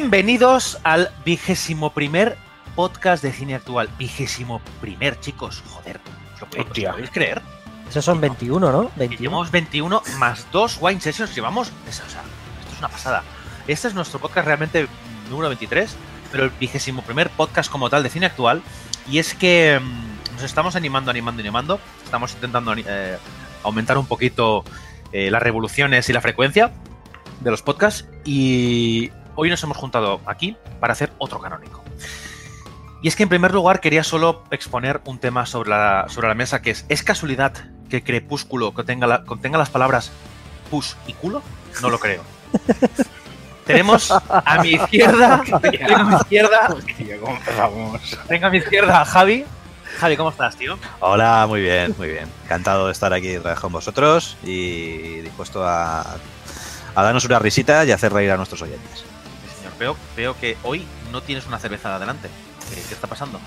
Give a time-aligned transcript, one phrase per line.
[0.00, 2.38] bienvenidos al vigésimo primer
[2.74, 3.90] podcast de cine actual.
[3.98, 5.62] Vigésimo primer, chicos.
[5.68, 6.00] Joder,
[6.34, 7.42] ¿os lo podéis, os lo podéis creer?
[7.86, 8.88] Esos son 21, ¿no?
[8.88, 9.20] Que 21.
[9.20, 11.34] Llevamos 21 más dos wine sessions.
[11.34, 11.68] Llevamos.
[11.68, 13.22] o sea, esto es una pasada.
[13.68, 14.88] Este es nuestro podcast realmente
[15.28, 15.94] número 23,
[16.32, 18.62] pero el vigésimo primer podcast como tal de cine actual.
[19.06, 21.78] Y es que mm, nos estamos animando, animando, animando.
[22.02, 23.18] Estamos intentando eh,
[23.64, 24.64] aumentar un poquito
[25.12, 26.72] eh, las revoluciones y la frecuencia
[27.40, 28.08] de los podcasts.
[28.24, 31.82] Y hoy nos hemos juntado aquí para hacer otro canónico.
[33.02, 36.34] Y es que en primer lugar quería solo exponer un tema sobre la, sobre la
[36.34, 37.54] mesa que es, ¿es casualidad
[37.88, 40.12] que Crepúsculo contenga, la- contenga las palabras
[40.70, 41.42] pus y culo?
[41.80, 42.22] No lo creo.
[43.66, 46.74] Tenemos a mi izquierda, tengo a mi izquierda,
[48.28, 49.46] tengo a mi izquierda a Javi.
[49.98, 50.78] Javi, ¿cómo estás, tío?
[50.98, 52.28] Hola, muy bien, muy bien.
[52.44, 56.00] Encantado de estar aquí con vosotros y dispuesto a,
[56.94, 59.04] a darnos una risita y hacer reír a nuestros oyentes.
[59.80, 62.28] Veo, veo que hoy no tienes una cerveza de adelante.
[62.68, 63.38] ¿Qué, qué está pasando?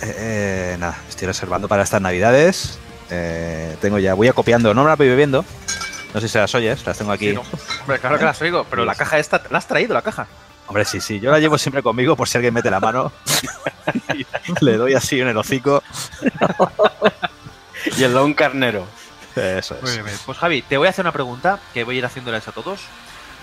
[0.00, 2.78] Eh, eh, nada, estoy reservando para estas navidades.
[3.10, 5.44] Eh, tengo ya, voy acopiando, no me las voy bebiendo.
[6.14, 7.28] No sé si las oyes, las tengo aquí.
[7.28, 7.42] Sí, no.
[7.82, 10.26] Hombre, claro que las oigo, pero la caja esta, ¿la has traído la caja?
[10.66, 13.12] Hombre, sí, sí, yo la llevo siempre conmigo por si alguien mete la mano.
[14.62, 15.82] Le doy así en el hocico.
[17.98, 18.86] Y el Don Carnero.
[19.36, 20.00] Eso es.
[20.24, 22.80] Pues Javi, te voy a hacer una pregunta que voy a ir haciéndoles a todos.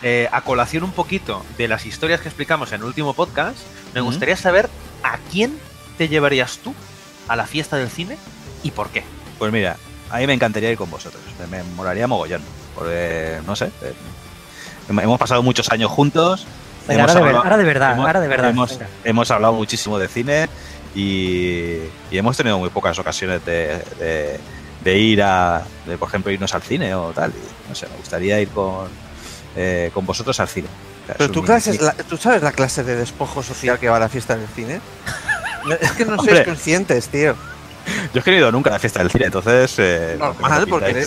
[0.03, 3.57] Eh, a colación un poquito de las historias que explicamos en el último podcast,
[3.93, 4.67] me gustaría saber
[5.03, 5.59] a quién
[5.97, 6.73] te llevarías tú
[7.27, 8.17] a la fiesta del cine
[8.63, 9.03] y por qué.
[9.37, 9.77] Pues mira,
[10.09, 11.21] a mí me encantaría ir con vosotros.
[11.39, 12.41] Me, me molaría mogollón.
[12.73, 13.93] Porque, no sé, eh,
[14.89, 16.47] hemos pasado muchos años juntos.
[16.87, 18.53] Venga, ahora, de ver- hablado- ahora de verdad, hemos- ahora de verdad.
[19.03, 20.49] Hemos, hablado muchísimo de cine
[20.95, 21.77] y,
[22.09, 24.39] y hemos tenido muy pocas ocasiones de, de-
[24.83, 27.31] de ir a, de, por ejemplo, irnos al cine o tal.
[27.31, 28.87] Y, no sé, me gustaría ir con,
[29.55, 30.67] eh, con vosotros al cine.
[31.03, 33.97] O sea, Pero tú, clases, la- ¿tú sabes la clase de despojo social que va
[33.97, 34.79] a la fiesta del cine?
[35.79, 36.35] Es que no Hombre.
[36.35, 37.35] sois conscientes, tío.
[38.13, 39.73] Yo es que no he ido nunca a la fiesta del cine, entonces...
[39.77, 41.05] eh, Normal, porque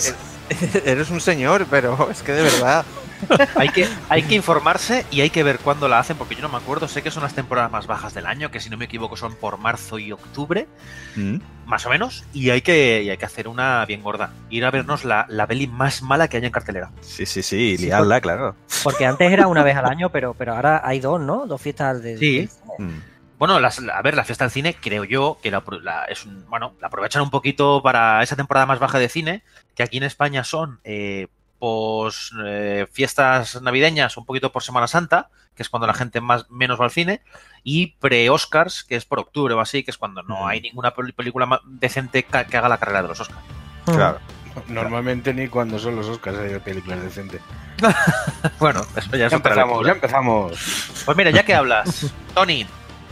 [0.85, 2.85] eres un señor, pero es que de verdad.
[3.55, 6.49] Hay que, hay que informarse y hay que ver cuándo la hacen, porque yo no
[6.49, 8.85] me acuerdo, sé que son las temporadas más bajas del año, que si no me
[8.85, 10.67] equivoco son por marzo y octubre,
[11.15, 11.37] Mm.
[11.65, 14.33] más o menos, y hay que, y hay que hacer una bien gorda.
[14.49, 16.91] Ir a vernos la, la peli más mala que haya en cartelera.
[17.01, 18.55] Sí, sí, sí, Sí, liarla, claro.
[18.83, 21.45] Porque antes era una vez al año, pero, pero ahora hay dos, ¿no?
[21.47, 22.17] Dos fiestas de.
[22.17, 22.37] Sí.
[22.39, 22.61] del cine.
[22.79, 22.99] Mm.
[23.37, 25.63] Bueno, las- a ver, la fiesta del cine, creo yo que la-
[26.09, 29.43] es un- bueno, la aprovechan un poquito para esa temporada más baja de cine,
[29.75, 31.27] que aquí en España son eh,
[31.65, 36.45] pos, eh, fiestas navideñas, un poquito por Semana Santa, que es cuando la gente más
[36.51, 37.21] menos va al cine,
[37.63, 41.15] y pre-Oscars, que es por octubre o así, que es cuando no hay ninguna pel-
[41.15, 43.41] película decente que haga la carrera de los Oscars.
[43.85, 44.19] Claro.
[44.67, 47.41] Normalmente ni cuando son los Oscars hay películas decentes.
[48.59, 51.01] Bueno, eso ya Ya es otra empezamos, ya empezamos.
[51.03, 52.67] Pues mira, ya que hablas, Tony,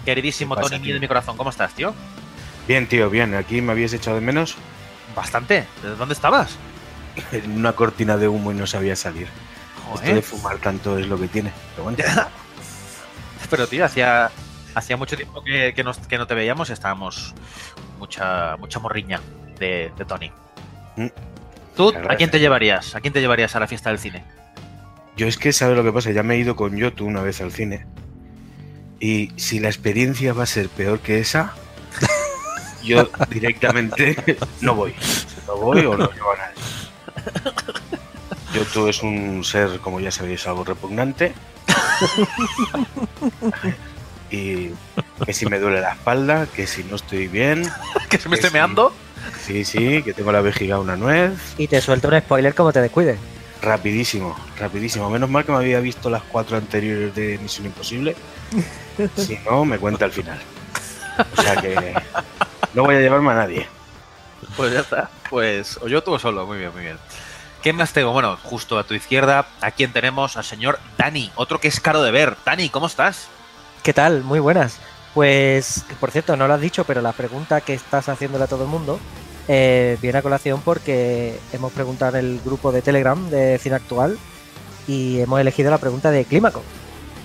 [0.06, 1.96] queridísimo ¿Qué pasa, Tony mío de mi corazón, ¿cómo estás, tío?
[2.68, 3.34] Bien, tío, bien.
[3.34, 4.56] Aquí me habías echado de menos
[5.16, 5.66] Bastante.
[5.82, 6.56] ¿De dónde estabas?
[7.32, 9.28] En una cortina de humo y no sabía salir.
[9.94, 10.24] Esto de Joder.
[10.24, 11.52] fumar tanto es lo que tiene.
[11.72, 11.98] Pero bueno.
[13.50, 14.32] Pero, tío, hacía,
[14.74, 17.34] hacía mucho tiempo que, que nos- que no te veíamos y estábamos
[18.00, 19.20] mucha, mucha morriña
[19.60, 20.32] de, de Tony.
[20.96, 21.08] Mm.
[21.76, 22.96] ¿Tú a quién te llevarías?
[22.96, 24.24] ¿A quién te llevarías a la fiesta del cine?
[25.18, 26.12] Yo es que, ¿sabes lo que pasa?
[26.12, 27.86] Ya me he ido con Yotu una vez al cine.
[29.00, 31.54] Y si la experiencia va a ser peor que esa,
[32.84, 34.16] yo directamente
[34.62, 34.96] no voy.
[35.48, 36.56] No voy o no llevo a nadie.
[38.54, 41.34] Yotu es un ser, como ya sabéis, algo repugnante.
[44.30, 44.70] Y
[45.26, 47.70] que si me duele la espalda, que si no estoy bien.
[48.10, 48.48] ¿Que se me sí.
[48.52, 48.94] meando?
[49.46, 51.34] Sí, sí, que tengo la vejiga una nuez.
[51.58, 53.18] Y te suelto un spoiler como te descuides.
[53.62, 55.10] Rapidísimo, rapidísimo.
[55.10, 58.16] Menos mal que me había visto las cuatro anteriores de Misión Imposible.
[59.18, 60.40] Si no, me cuenta al final.
[61.36, 61.96] O sea que
[62.76, 63.68] no voy a llevarme a nadie.
[64.56, 65.10] Pues ya está.
[65.30, 66.46] Pues, o yo tú o solo.
[66.46, 66.98] Muy bien, muy bien.
[67.62, 68.12] ¿Qué más tengo?
[68.12, 72.04] Bueno, justo a tu izquierda, a quien tenemos al señor Dani, otro que es caro
[72.04, 72.36] de ver.
[72.46, 73.28] Dani, ¿cómo estás?
[73.84, 74.24] ¿Qué tal?
[74.24, 74.80] Muy buenas.
[75.14, 78.64] Pues, por cierto, no lo has dicho, pero la pregunta que estás haciéndole a todo
[78.64, 79.00] el mundo
[79.48, 84.18] eh, viene a colación porque hemos preguntado en el grupo de Telegram de Cine Actual
[84.88, 86.64] y hemos elegido la pregunta de Clímaco,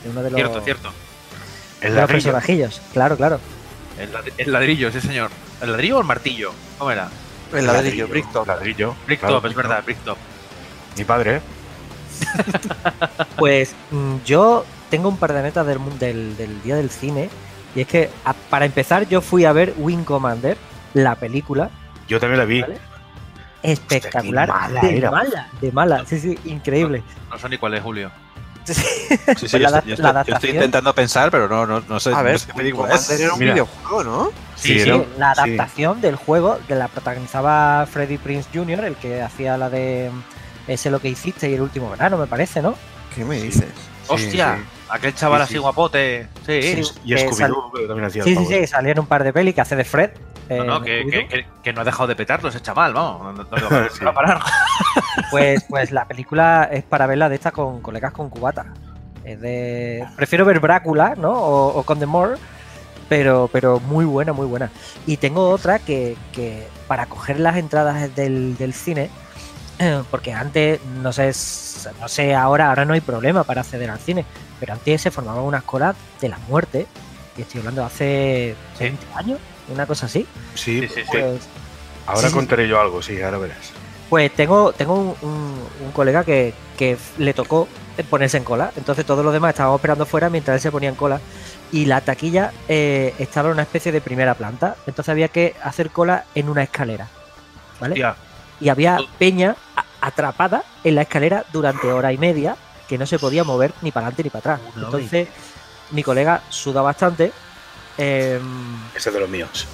[0.05, 0.93] de uno de los, Cierto, cierto.
[1.81, 2.81] El de los personajillos.
[2.93, 3.41] Claro, claro.
[3.99, 5.31] El, lad- el ladrillo, sí, señor.
[5.61, 6.53] ¿El ladrillo o el martillo?
[6.79, 7.09] ¿Cómo era?
[7.53, 8.47] El ladrillo, Bricktop.
[8.47, 8.95] Ladrillo.
[9.07, 10.19] Bricktop, claro, es verdad, Bricktop.
[10.97, 11.41] Mi padre, ¿eh?
[13.37, 17.31] Pues mm, yo tengo un par de metas del, del, del día del cine.
[17.75, 20.57] Y es que, a- para empezar, yo fui a ver Wing Commander,
[20.95, 21.71] la película.
[22.09, 22.61] Yo también la vi.
[22.63, 22.79] ¿Vale?
[23.63, 24.51] Espectacular.
[24.51, 25.11] Hostia, qué mala de era.
[25.11, 26.05] mala, de mala.
[26.07, 27.03] Sí, sí, increíble.
[27.31, 28.11] No sé ni cuál es, Julio.
[29.37, 30.55] Sí, sí, La yo, estoy, yo la estoy- yo estoy adaptación.
[30.57, 33.01] intentando pensar, pero no, no, no sé, A no ver, sé película es.
[33.03, 33.53] Commander era un Mira.
[33.53, 34.31] videojuego, ¿no?
[34.57, 35.41] Sí, Sí, la sí.
[35.41, 40.11] adaptación del juego que la protagonizaba Freddie Prince Jr., el que hacía la de
[40.67, 42.75] ese lo que hiciste y el último verano, me parece, ¿no?
[43.15, 43.67] ¿Qué me dices?
[44.09, 44.57] ¡Hostia!
[44.59, 44.65] sí.
[44.91, 45.59] Aquel chaval Sí, así sí.
[45.59, 46.29] guapote.
[46.47, 46.63] Sí.
[46.63, 46.93] Sí.
[47.05, 49.55] Y Scooby-Doo que también hacía Sí, el sí, sí, salía en un par de pelis
[49.55, 50.11] que hace de Fred.
[50.49, 51.11] Eh, no, que, Scooby-Doo.
[51.11, 53.23] que- que- que no ha dejado de petarlo ese chaval, vamos.
[53.23, 54.03] No, no, no- no Sí.
[54.05, 54.41] va a parar.
[55.31, 58.67] Pues, pues la película es para verla de esta con colegas con cubata.
[59.25, 60.07] Es de.
[60.17, 61.33] Prefiero ver Brácula, ¿no?
[61.33, 62.37] O, o con The More.
[63.09, 64.71] Pero, pero muy buena, muy buena.
[65.07, 69.11] Y tengo otra que, que para coger las entradas del, del cine,
[70.11, 71.33] porque antes, no sé,
[72.01, 74.27] no sé, ahora, ahora no hay problema para acceder al cine,
[74.61, 76.87] pero antes se formaban unas colas de la muerte,
[77.37, 79.39] y estoy hablando de hace 20 años,
[79.73, 80.27] una cosa así.
[80.55, 81.09] Sí, Sí, sí, sí.
[81.11, 81.43] Pues,
[82.07, 83.73] ahora Sí, sí, contaré yo algo, sí, ahora verás.
[84.11, 87.69] Pues tengo, tengo un, un- un colega que, que le tocó
[88.09, 88.73] ponerse en cola.
[88.77, 91.21] Entonces todos los demás estábamos esperando fuera mientras él se ponía en cola.
[91.73, 94.77] Y la taquilla eh, estaba en una especie de primera planta.
[94.87, 97.09] Entonces había que hacer cola en una escalera.
[97.81, 97.93] ¿Vale?
[97.93, 98.17] Hostia,
[98.61, 99.57] Y había peña
[100.01, 102.57] atrapada en la escalera durante hora y media
[102.89, 104.61] que no se podía mover ni para adelante ni para atrás.
[104.77, 105.29] Entonces
[105.91, 107.33] mi colega suda bastante.
[107.99, 108.41] Em,
[108.95, 109.67] Ese es de los míos.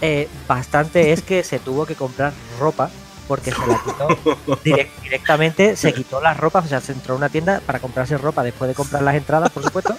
[0.00, 2.90] eh, bastante es que se tuvo que comprar ropa
[3.28, 4.08] porque se la quitó
[4.64, 8.16] direct- directamente, se quitó las ropas, o sea, se entró a una tienda para comprarse
[8.18, 9.96] ropa después de comprar las entradas, por supuesto,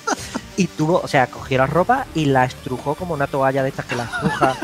[0.58, 3.86] y tuvo, o sea, cogió la ropa y la estrujó como una toalla de estas
[3.86, 4.56] que la estruja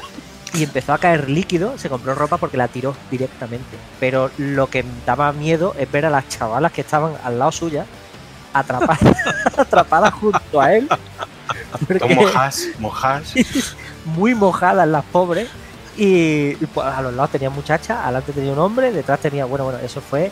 [0.53, 3.77] y empezó a caer líquido, se compró ropa porque la tiró directamente.
[3.99, 7.85] Pero lo que daba miedo es ver a las chavalas que estaban al lado suya
[8.53, 8.99] atrapadas,
[9.57, 10.89] atrapadas junto a él.
[11.87, 13.33] Porque- mojas, mojas.
[14.05, 15.47] muy mojadas las pobres.
[15.97, 19.63] Y, y, pues, a los lados tenía muchachas, adelante tenía un hombre, detrás tenía, bueno,
[19.65, 20.31] bueno, eso fue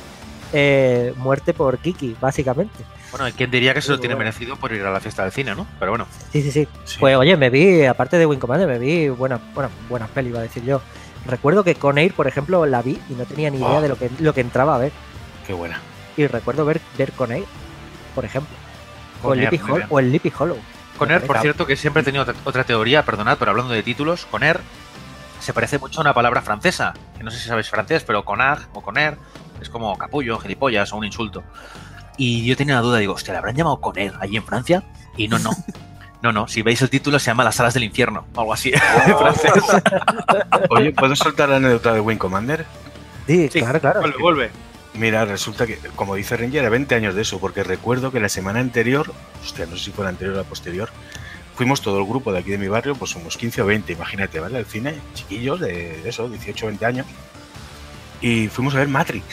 [0.53, 2.83] eh, muerte por Kiki, básicamente.
[3.09, 4.27] bueno, ¿y ¿quién diría que se lo tiene bueno.
[4.29, 5.65] merecido por ir a la fiesta del cine, no?
[5.79, 6.05] Pero bueno.
[6.31, 6.67] Sí, sí, sí.
[6.83, 6.97] Sí.
[6.99, 10.39] Pues oye, me vi, aparte de Wing Commander, me vi buenas, buenas, buenas pelis, iba
[10.39, 10.81] a decir yo.
[11.25, 13.81] Recuerdo que con Air, por ejemplo, la vi y no tenía ni idea Oh.
[13.81, 14.91] de lo que, lo que entraba a ver.
[15.47, 15.79] Qué buena.
[16.15, 17.45] Y recuerdo ver, ver con Air,
[18.13, 18.55] por ejemplo.
[19.23, 19.61] O el, bien.
[19.89, 20.57] o el Sleepy Hollow.
[20.97, 24.25] Con Air, por cierto, que siempre he tenido otra- teoría, perdonad, pero hablando de títulos,
[24.31, 24.59] con Air
[25.39, 28.59] se parece mucho a una palabra francesa, que no sé si sabéis francés, pero conag
[28.73, 29.17] o con Air
[29.61, 31.43] es como capullo, gilipollas o un insulto.
[32.17, 34.83] Y yo tenía la duda, digo, hostia, ¿le habrán llamado con Air allí en Francia?
[35.17, 35.51] Y no, no.
[36.21, 38.71] No, no, si veis el título se llama Las Salas del Infierno, o algo así,
[39.05, 39.51] en francés.
[40.71, 42.65] Oye, ¿puedo soltar la anécdota de Wing Commander?
[43.27, 43.99] Sí, Sí, claro, claro.
[44.01, 44.51] Vuelve, vuelve.
[44.97, 48.29] Mira, resulta que, como dice Ranger, era 20 años de eso, porque recuerdo que la
[48.29, 49.11] semana anterior,
[49.43, 50.89] hostia, no sé si fue la anterior o la posterior,
[51.55, 54.39] fuimos todo el grupo de aquí de mi barrio, pues somos 15 o 20, imagínate,
[54.39, 54.57] ¿vale?
[54.57, 57.05] Al cine, chiquillos de, de eso, 18 o 20 años,
[58.21, 59.25] y fuimos a ver Matrix,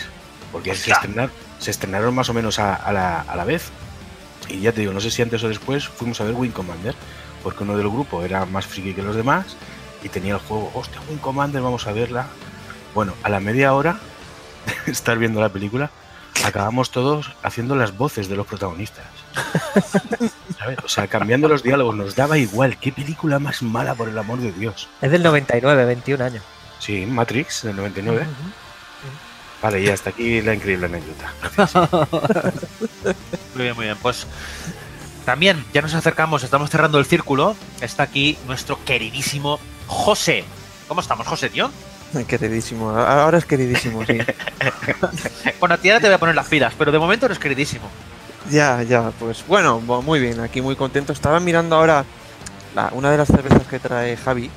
[0.51, 3.71] porque se, estrenar- se estrenaron más o menos a, a la, a la vez.
[4.49, 6.95] Y ya te digo, no sé si antes o después fuimos a ver Wing Commander,
[7.45, 9.57] porque uno del grupo era más friki que los demás
[10.03, 12.27] y tenía el juego, hostia, Wing Commander, vamos a verla.
[12.95, 14.01] Bueno, a la media hora
[14.87, 15.91] estar viendo la película,
[16.45, 19.05] acabamos todos haciendo las voces de los protagonistas.
[20.59, 20.79] ¿Sabes?
[20.85, 22.79] O sea, cambiando los diálogos, nos daba igual.
[22.79, 24.89] ¿Qué película más mala, por el amor de Dios?
[25.01, 26.43] Es del 99, 21 años.
[26.79, 28.27] Sí, Matrix, del 99.
[29.63, 31.33] Vale, y hasta aquí la increíble anécdota.
[33.55, 33.99] Muy bien, muy bien.
[34.01, 34.27] Pues
[35.25, 37.55] también ya nos acercamos, estamos cerrando el círculo.
[37.81, 40.45] Está aquí nuestro queridísimo José.
[40.89, 41.71] ¿Cómo estamos, José, tío?
[42.27, 44.19] Queridísimo, ahora es queridísimo, sí.
[45.61, 47.89] Bueno, a ti ahora te voy a poner las pilas, pero de momento eres queridísimo.
[48.51, 51.13] Ya, ya, pues bueno, muy bien, aquí muy contento.
[51.13, 52.05] Estaba mirando ahora
[52.75, 54.51] la- una de las cervezas que trae Javi.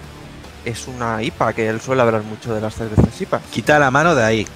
[0.65, 3.39] Es una IPA, que él suele hablar mucho de las cervezas IPA.
[3.51, 4.47] Quita la mano de ahí.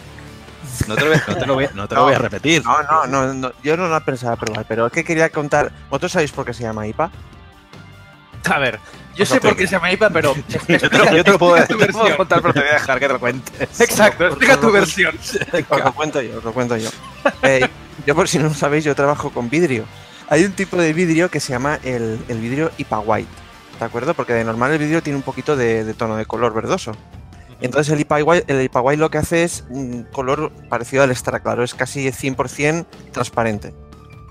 [0.88, 2.64] No te lo voy, no te lo voy- no te lo voy a repetir.
[2.66, 5.72] No, no, no, no, yo no la pensaba probar, pero es que quería contar.
[5.90, 7.12] ¿Vosotros sabéis por qué se llama IPA?
[8.50, 8.80] A ver,
[9.20, 10.34] yo sé por qué se llama IPA, pero.
[10.68, 13.82] Yo te, lo, puedo, te contar, pero te voy a dejar que te lo cuentes.
[13.82, 15.16] Exacto, explica tu versión.
[15.70, 16.90] Os lo cuento yo, os lo cuento yo.
[17.44, 17.68] Eh,
[18.06, 19.84] yo, por si no lo sabéis, yo trabajo con vidrio.
[20.30, 23.30] Hay un tipo de vidrio que se llama el, el vidrio IPA White,
[23.80, 24.14] ¿de acuerdo?
[24.14, 26.94] Porque de normal el vidrio tiene un poquito de, de tono de color verdoso.
[27.62, 31.12] Entonces el IPA White, el IPA White lo que hace es un color parecido al
[31.12, 33.74] extra claro, es casi 100% transparente.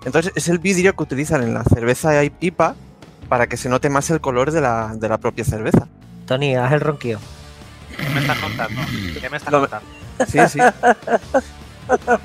[0.05, 2.75] Entonces es el vidrio que utilizan en la cerveza IPA
[3.29, 5.87] para que se note más el color de la, de la propia cerveza.
[6.27, 7.19] Tony, haz el ronquío.
[7.97, 8.81] ¿Qué me estás contando?
[9.21, 9.87] ¿Qué me estás Lo- contando?
[10.27, 10.59] Sí, sí.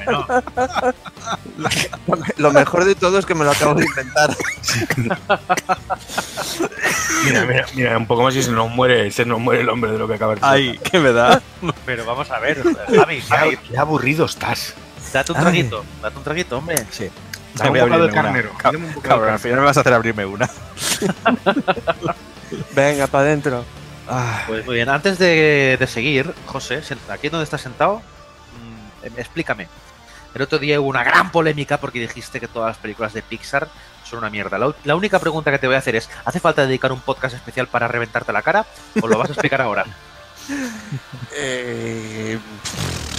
[0.07, 0.27] No.
[1.57, 4.35] Lo me- Lo mejor de todo es que me lo acabo de inventar.
[7.25, 9.91] Mira, mira, mira, un poco más y se nos muere, se nos muere el hombre
[9.91, 10.53] de lo que acaba de decir.
[10.53, 11.41] Ay, ¿qué me da?
[11.85, 12.61] Pero vamos a ver,
[12.93, 14.73] Javi, Javi, Qué aburrido estás.
[15.13, 16.85] date un traguito, date un traguito, hombre.
[16.91, 17.09] Sí.
[17.55, 18.51] Dame Voy un a bocado de carnero.
[18.57, 20.49] Cab- Dame un bocado de Cabrón, al final me vas a hacer abrirme una.
[22.75, 23.65] Venga, para adentro.
[24.07, 29.13] Ah, Pues muy bien, antes de, de seguir, José, aquí donde estás sentado, mm, em,
[29.17, 29.67] explícame.
[30.35, 33.67] El otro día hubo una gran polémica porque dijiste que todas las películas de Pixar
[34.03, 34.57] son una mierda.
[34.83, 37.67] La, única pregunta que te voy a hacer es, ¿hace falta dedicar un podcast especial
[37.67, 38.65] para reventarte la cara
[39.01, 39.85] o lo vas a explicar ahora?
[41.35, 42.37] Eh,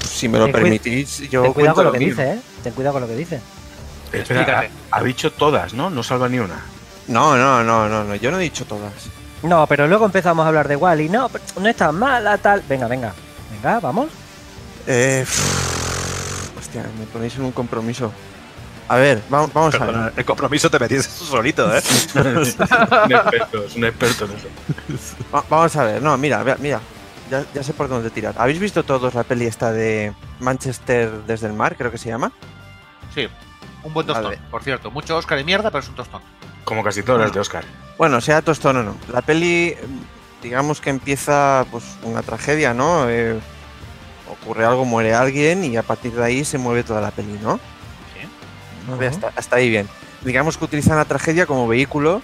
[0.07, 2.09] si me lo Ten permitís, yo Ten cuidado con lo que mío.
[2.09, 2.41] dice, ¿eh?
[2.63, 3.41] Ten cuidado con lo que dice.
[4.23, 5.91] Espera, ha, ha dicho todas, ¿no?
[5.91, 6.57] No salva ni una.
[7.09, 8.93] No, no, no, no, no, yo no he dicho todas.
[9.43, 11.09] No, pero luego empezamos a hablar de Wally.
[11.09, 12.63] No, pero no es tan mala, tal.
[12.69, 13.13] Venga, venga.
[13.53, 14.09] Venga, vamos.
[14.87, 15.25] Eh,
[16.59, 18.13] hostia, me ponéis en un compromiso.
[18.89, 20.13] A ver, vamos, vamos a ver.
[20.17, 21.79] el compromiso te metiste tú solito, ¿eh?
[21.85, 24.49] es un experto, es un experto en eso.
[25.35, 26.81] Va- vamos a ver, no, mira, mira,
[27.31, 28.35] ya, ya sé por dónde tirar.
[28.37, 32.31] ¿Habéis visto todos la peli esta de Manchester desde el mar, creo que se llama?
[33.15, 33.27] Sí,
[33.85, 34.39] un buen tostón, Vale.
[34.51, 34.91] por cierto.
[34.91, 36.23] Mucho Oscar de mierda, pero es un tostón.
[36.65, 37.65] Como casi todas las de Oscar.
[37.99, 38.97] Bueno, sea tostón o no.
[39.13, 39.75] La peli,
[40.43, 43.09] digamos que empieza pues una tragedia, ¿no?
[43.09, 43.39] Eh,
[44.31, 47.61] ocurre algo, muere alguien y a partir de ahí se mueve toda la peli, ¿no?
[48.89, 49.89] Vale, hasta, hasta ahí bien.
[50.23, 52.23] Digamos que utilizan la tragedia como vehículo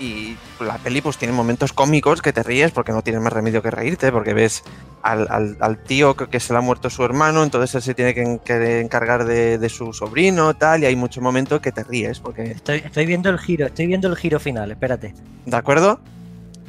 [0.00, 3.62] y la peli pues tiene momentos cómicos que te ríes porque no tienes más remedio
[3.62, 4.62] que reírte, porque ves
[5.02, 7.94] al, al- al tío que, que se le ha muerto su hermano, entonces él se
[7.94, 11.72] tiene que, en- que encargar de, de su sobrino, tal, y hay muchos momentos que
[11.72, 15.14] te ríes, porque Estoy, estoy viendo el giro, estoy viendo el giro final, espérate.
[15.46, 16.00] ¿De acuerdo?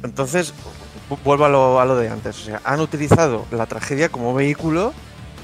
[0.02, 0.54] Entonces,
[1.08, 2.36] vu- vuelvo a lo, a lo de antes.
[2.40, 4.92] O sea, han utilizado la tragedia como vehículo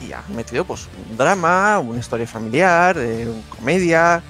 [0.06, 4.22] y han metido pues un drama, una historia familiar, eh, una comedia.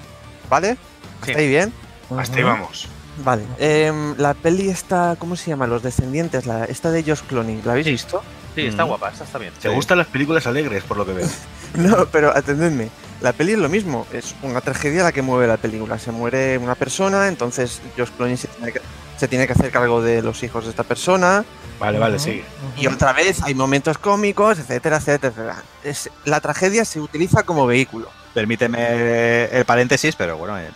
[0.50, 0.76] ¿Vale?
[1.24, 1.30] Sí.
[1.32, 1.72] ¿Está ahí bien?
[2.16, 2.88] Hasta ahí vamos.
[3.24, 3.42] Vale.
[3.58, 5.66] Em, la peli esta, ¿cómo se llama?
[5.66, 8.22] Los descendientes, la, esta de Josh Clooney, ¿la habéis visto?
[8.54, 8.88] Sí, está Mm.
[8.88, 9.52] guapa, esta está bien.
[9.60, 11.28] ¿Te gustan las películas alegres, por lo que veo?
[11.76, 12.88] No, pero atendedme.
[13.20, 15.98] La peli es lo mismo, es una tragedia la que mueve la película.
[15.98, 18.80] Se muere una persona, entonces Josh Clooney se tiene que,
[19.18, 21.44] se tiene que hacer cargo de los hijos de esta persona.
[21.80, 22.44] Vale, vale, sigue.
[22.78, 25.62] Y otra vez hay momentos cómicos, etcétera, etcétera, etcétera.
[25.84, 28.08] Es- la tragedia se utiliza como vehículo.
[28.32, 30.68] Permíteme el paréntesis, pero bueno, en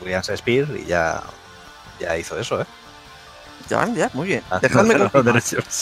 [0.00, 1.20] William Shakespeare y ya,
[2.00, 2.66] ya hizo eso, ¿eh?
[3.68, 4.42] Ya, ya, muy bien.
[4.50, 5.72] Ah, Dejadme, no, no, continuar,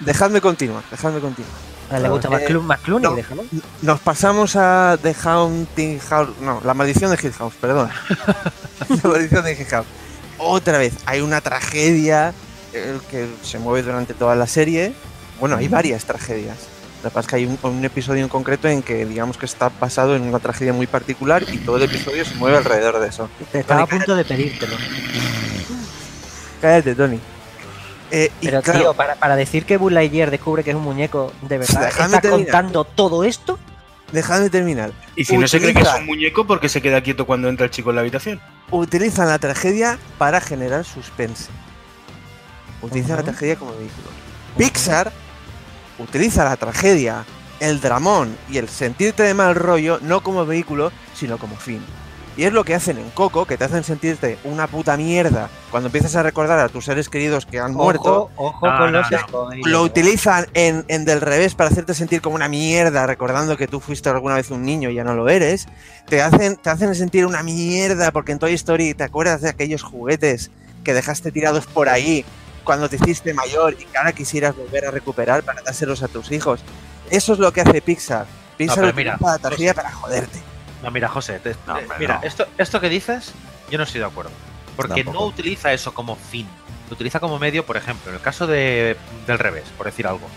[0.00, 1.52] dejadme continuar, dejadme continuar.
[1.92, 2.40] Le gusta más,
[3.12, 3.44] Eh, déjalo.
[3.82, 6.30] Nos pasamos a The Haunting House.
[6.40, 7.90] No, la maldición de Hill House, perdón.
[8.88, 9.86] la maldición de Hill House.
[10.38, 12.34] Otra vez, hay una tragedia
[12.72, 14.94] eh, que se mueve durante toda la serie.
[15.38, 16.56] Bueno, hay varias tragedias.
[17.06, 19.46] Lo que pasa es que hay un, un episodio en concreto en que digamos que
[19.46, 23.06] está basado en una tragedia muy particular y todo el episodio se mueve alrededor de
[23.06, 23.30] eso.
[23.52, 24.74] Te estaba a punto de pedírtelo.
[26.60, 27.20] Cállate, Tony.
[28.10, 30.82] Eh, y Pero claro, tío, para, para decir que Buzz Lightyear descubre que es un
[30.82, 32.46] muñeco, ¿de verdad Déjame terminar.
[32.46, 33.56] contando todo esto?
[34.10, 34.90] dejadme terminar.
[35.14, 37.48] Y si no se cree que es un muñeco, ¿por qué se queda quieto cuando
[37.48, 38.40] entra el chico en la habitación?
[38.72, 41.50] Utilizan la tragedia para generar suspense.
[42.82, 44.08] Utilizan la tragedia como vehículo.
[44.58, 45.12] Pixar
[45.98, 47.24] utiliza la tragedia,
[47.60, 51.82] el dramón y el sentirte de mal rollo no como vehículo, sino como fin.
[52.36, 55.86] Y es lo que hacen en Coco, que te hacen sentirte una puta mierda cuando
[55.86, 58.30] empiezas a recordar a tus seres queridos que han muerto.
[58.36, 59.48] Ojo, No, con no, los no.
[59.64, 63.80] Lo utilizan en, en del revés para hacerte sentir como una mierda, recordando que tú
[63.80, 65.66] fuiste alguna vez un niño y ya no lo eres.
[66.10, 69.82] Te hacen, te hacen sentir una mierda porque en Toy Story te acuerdas de aquellos
[69.82, 70.50] juguetes
[70.84, 72.26] que dejaste tirados por ahí
[72.66, 76.30] cuando te hiciste mayor y que ahora quisieras volver a recuperar para dárselos a tus
[76.32, 76.60] hijos.
[77.08, 78.26] Eso es lo que hace Pixar.
[78.58, 80.42] Pixar pero utiliza mira, la tragedia para joderte.
[80.82, 82.26] No, mira, José, te- No, eh, hombre, mira, no.
[82.26, 83.32] esto, esto que dices,
[83.70, 84.30] yo no estoy de acuerdo.
[84.76, 85.18] Porque Tampoco.
[85.18, 86.46] no utiliza eso como fin.
[86.90, 88.96] Lo utiliza como medio, por ejemplo, en el caso de,
[89.26, 90.28] del revés, por decir algo.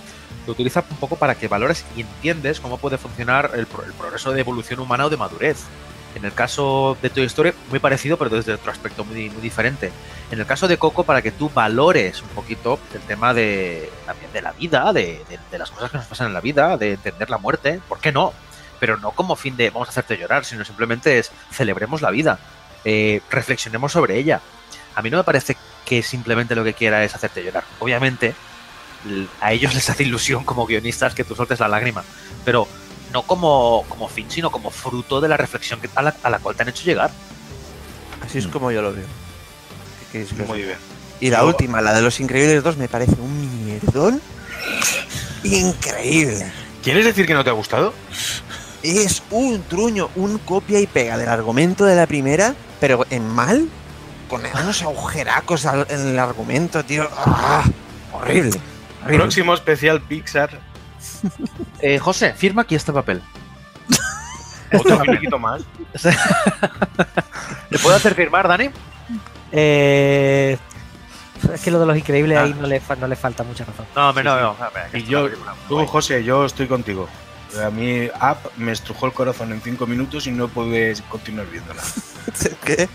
[0.48, 3.94] Lo utiliza un poco para que valores y entiendes cómo puede funcionar el, pro- el
[3.94, 5.58] progreso de evolución humana o de madurez.
[6.16, 9.92] En el caso de Toy Story, muy parecido, pero desde otro aspecto muy, muy diferente.
[10.32, 14.32] En el caso de Coco, para que tú valores un poquito el tema de, también
[14.34, 17.38] de la vida, de, las cosas que nos pasan en la vida, de entender la
[17.38, 18.34] muerte, ¿por qué no?
[18.80, 22.40] Pero no como fin de vamos a hacerte llorar, sino simplemente es celebremos la vida,
[22.86, 24.42] eh, reflexionemos sobre ella.
[24.96, 27.64] A mí no me parece que simplemente lo que quiera es hacerte llorar.
[27.80, 28.34] Obviamente,
[29.42, 32.04] a ellos les hace ilusión como guionistas que tú sueltes la lágrima,
[32.46, 32.68] pero
[33.14, 36.40] no como, como fin, sino como fruto de la reflexión que- a, la, a la
[36.40, 37.12] cual te han hecho llegar.
[38.26, 39.06] Así es como yo lo veo.
[40.00, 40.78] ¿Qué queréis que os Muy bien.
[41.20, 44.22] Y la Yo- última, la de los Increíbles 2, me parece un mierdón
[45.44, 46.52] increíble.
[46.84, 47.94] ¿Quieres decir que no te ha gustado?
[48.84, 53.68] Es un truño, un copia y pega del argumento de la primera, pero en mal,
[54.30, 57.10] con unos agujeracos al- en el argumento, tío.
[57.18, 57.64] ¡Ah!
[58.14, 58.52] Horrible.
[59.02, 59.18] horrible.
[59.18, 60.62] Próximo especial Pixar.
[61.82, 63.22] Eh, José, firma aquí este papel.
[64.78, 65.62] Otro poquito más.
[67.70, 68.70] ¿Le puedo hacer firmar, Dani?
[69.52, 70.58] Eh,
[71.54, 72.44] es que lo de los increíbles Ah.
[72.44, 73.86] ahí no le, fa- no le falta mucha razón.
[73.96, 74.56] No, me- no, no.
[74.60, 75.28] no, Y yo,
[75.68, 75.86] tú.
[75.86, 77.08] José, yo estoy contigo.
[77.66, 81.82] A mí, App me estrujó el corazón en cinco minutos y no pude continuar viéndola.
[82.64, 82.88] Que,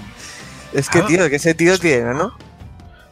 [0.72, 1.06] es que Ah.
[1.06, 2.36] tío, que ese tío tiene, ¿no?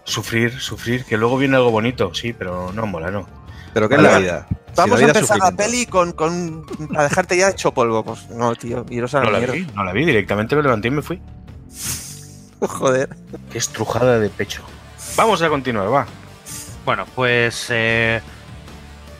[0.04, 3.26] Sufrir, sufrir, que luego viene algo bonito, sí, pero no mola, no.
[3.74, 4.46] Pero ¿qué es la vida?
[4.76, 6.64] Vamos a empezar la peli con, con.
[6.92, 8.02] para dejarte ya hecho polvo.
[8.04, 9.54] Pues no, tío, iros a la No la mierda.
[9.54, 11.20] vi, no la vi, directamente me levanté y me fui.
[12.60, 13.08] Joder.
[13.50, 14.62] Qué estrujada de pecho.
[15.16, 16.06] Vamos a continuar, va.
[16.84, 18.20] Bueno, pues eh,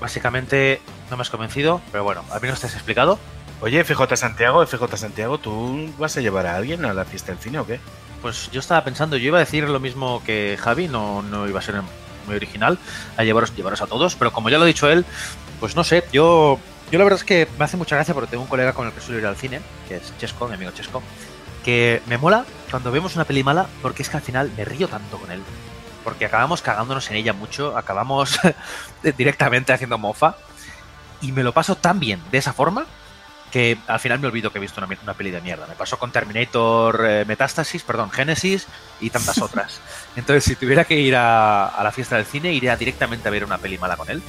[0.01, 0.81] básicamente
[1.11, 3.19] no me has convencido, pero bueno, al menos te has explicado.
[3.61, 7.41] Oye, FJ Santiago, FJ Santiago, ¿tú vas a llevar a alguien a la fiesta del
[7.41, 7.79] cine o qué?
[8.21, 11.61] Pues yo estaba pensando, yo iba a decir lo mismo que Javi, no, no iba
[11.61, 11.77] a ser
[12.27, 12.79] muy original,
[13.17, 15.05] a llevaros, llevaros a todos, pero como ya lo ha dicho él,
[15.63, 16.59] pues no sé, yo,
[16.91, 18.93] yo la verdad es que me hace mucha gracia porque tengo un colega con el
[18.93, 21.01] que suelo ir al cine, que es Chesco, mi amigo Chesco,
[21.65, 24.89] que me mola cuando vemos una peli mala porque es que al final me río
[24.89, 25.41] tanto con él.
[26.03, 28.41] Porque acabamos cagándonos en ella mucho, acabamos
[29.17, 30.35] directamente haciendo mofa
[31.21, 32.85] y me lo paso tan bien de esa forma
[33.53, 35.69] que al final me olvido que he visto una, una peli de mierda.
[35.69, 38.67] Me pasó con Terminator eh, Metástasis, perdón, Génesis
[39.01, 39.81] y tantas otras.
[40.17, 43.45] Entonces, si tuviera que ir a, a la fiesta del cine, iría directamente a ver
[43.45, 44.25] una peli mala con él.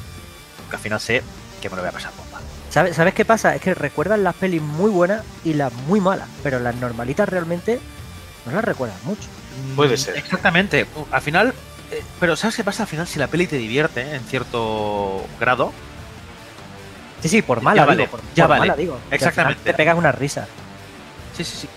[0.73, 1.21] Porque al final sé
[1.61, 2.39] que me lo voy a pasar bomba.
[2.71, 3.53] ¿Sabes, ¿Sabes qué pasa?
[3.55, 7.79] Es que recuerdan las pelis muy buenas y las muy malas, pero las normalitas realmente
[8.47, 9.29] no las recuerdan mucho.
[9.75, 10.17] Puede ser.
[10.17, 10.87] Exactamente.
[11.11, 11.53] Al final,
[11.91, 12.83] eh, pero ¿sabes qué pasa?
[12.83, 15.71] Al final, si la peli te divierte eh, en cierto grado,
[17.21, 18.59] Sí, sí, por mala, Ya vale, digo, por, ya por vale.
[18.59, 18.99] mala, digo.
[19.11, 19.61] Exactamente.
[19.63, 20.45] Te pegan una risa.
[21.37, 21.69] Sí, sí, sí.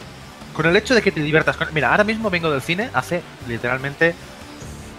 [0.54, 1.68] Con el hecho de que te diviertas con...
[1.72, 4.14] Mira, ahora mismo vengo del cine hace literalmente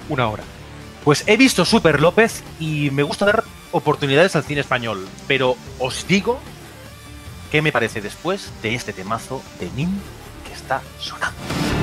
[0.07, 0.43] una hora.
[1.03, 5.07] Pues he visto Super López y me gusta dar oportunidades al cine español.
[5.27, 6.39] Pero os digo
[7.51, 9.89] qué me parece después de este temazo de Nim
[10.45, 11.76] que está sonando.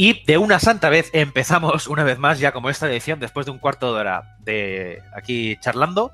[0.00, 3.52] Y de una santa vez empezamos una vez más, ya como esta edición, después de
[3.52, 6.10] un cuarto de hora de aquí charlando.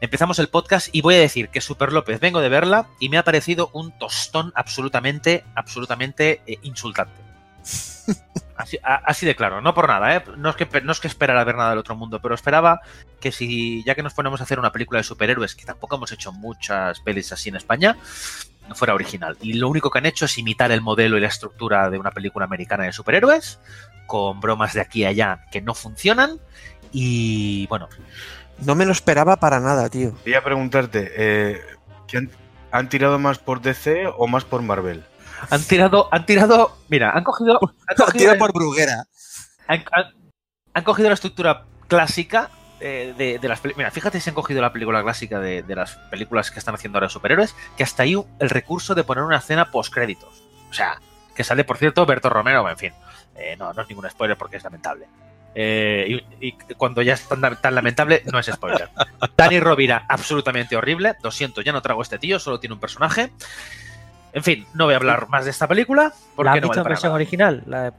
[0.00, 3.18] Empezamos el podcast y voy a decir que Super López vengo de verla y me
[3.18, 7.14] ha parecido un tostón absolutamente, absolutamente eh, insultante.
[8.56, 10.24] Así, a- así de claro, no por nada, ¿eh?
[10.36, 12.80] no, es que, no es que esperara ver nada del otro mundo, pero esperaba
[13.20, 16.12] que si, ya que nos ponemos a hacer una película de superhéroes, que tampoco hemos
[16.12, 17.96] hecho muchas pelis así en España,
[18.68, 19.36] no fuera original.
[19.40, 22.10] Y lo único que han hecho es imitar el modelo y la estructura de una
[22.10, 23.58] película americana de superhéroes,
[24.06, 26.38] con bromas de aquí a allá que no funcionan.
[26.92, 27.88] Y bueno,
[28.64, 30.14] No me lo esperaba para nada, tío.
[30.24, 31.60] Quería preguntarte, eh,
[32.06, 32.30] ¿que han,
[32.70, 35.04] han tirado más por DC o más por Marvel?
[35.50, 39.06] han tirado, han tirado, mira, han cogido, han cogido, Tira por Bruguera.
[39.66, 40.14] han, han-
[40.74, 42.48] han cogido la estructura clásica
[42.82, 43.78] eh, de, de las películas.
[43.86, 46.98] Mira, fíjate si han cogido la película clásica de, de las películas que están haciendo
[46.98, 50.42] ahora de superhéroes, que hasta ahí el recurso de poner una escena post créditos.
[50.70, 51.00] O sea,
[51.34, 52.92] que sale, por cierto, Berto Romero, en fin.
[53.36, 55.06] eh, no, no es ningún spoiler porque es lamentable.
[55.54, 58.88] Eh, y, y cuando ya es tan, tan lamentable, no es spoiler.
[59.36, 61.14] Dani Rovira, absolutamente horrible.
[61.22, 63.30] Lo siento, ya no trago a este tío, solo tiene un personaje.
[64.34, 66.68] En fin, no voy a hablar más de esta película ¿La porque has no visto
[66.68, 67.14] vale en para versión nada.
[67.16, 67.62] original?
[67.66, 67.92] La de-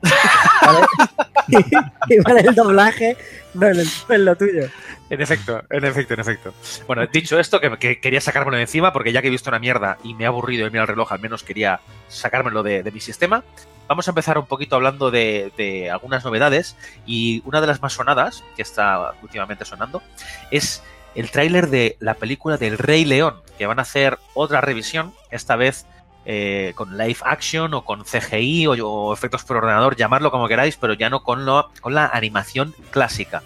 [2.50, 3.18] el doblaje
[3.54, 4.68] no es, el- no es lo tuyo.
[5.10, 6.54] En efecto, en efecto, en efecto.
[6.88, 9.60] Bueno, dicho esto, que, que quería sacármelo de encima, porque ya que he visto una
[9.60, 12.92] mierda y me ha aburrido de mirar el reloj, al menos quería sacármelo de, de
[12.92, 13.44] mi sistema.
[13.88, 16.76] Vamos a empezar un poquito hablando de, de algunas novedades.
[17.06, 20.02] Y una de las más sonadas, que está últimamente sonando,
[20.50, 20.82] es
[21.14, 25.56] el tráiler de la película del Rey León, que van a hacer otra revisión, esta
[25.58, 25.86] vez
[26.26, 30.78] eh, con live action o con CGI o, o efectos por ordenador, llamarlo como queráis,
[30.78, 33.44] pero ya no con, lo, con la animación clásica.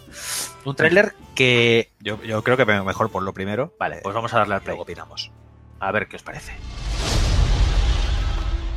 [0.66, 1.92] Un tráiler que...
[2.00, 3.74] Yo, yo creo que mejor por lo primero.
[3.80, 4.76] Vale, pues vamos a darle al play.
[4.76, 5.32] Luego opinamos.
[5.80, 6.54] A ver qué os parece.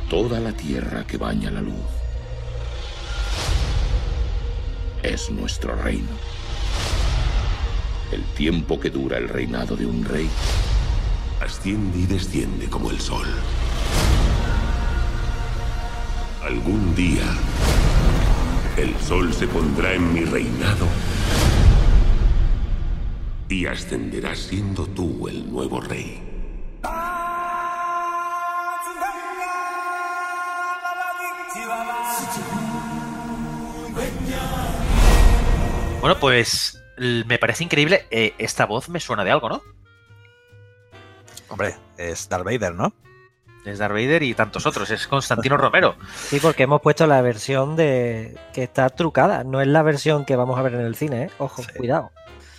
[0.09, 1.85] Toda la tierra que baña la luz
[5.03, 6.09] es nuestro reino.
[8.11, 10.29] El tiempo que dura el reinado de un rey
[11.41, 13.27] asciende y desciende como el sol.
[16.43, 17.23] Algún día,
[18.75, 20.87] el sol se pondrá en mi reinado
[23.47, 26.21] y ascenderás siendo tú el nuevo rey.
[35.99, 38.07] Bueno, pues me parece increíble.
[38.09, 39.61] eh, esta voz me suena de algo, ¿no?
[41.49, 42.93] Hombre, es Darth Vader, ¿no?
[43.65, 44.89] Es Darth Vader y tantos otros.
[44.91, 45.95] Es Constantino Romero.
[46.15, 49.43] Sí, porque hemos puesto la versión de que está trucada.
[49.43, 51.29] No es la versión que vamos a ver en el cine, ¿eh?
[51.37, 51.69] Ojo, Sí.
[51.77, 52.11] cuidado.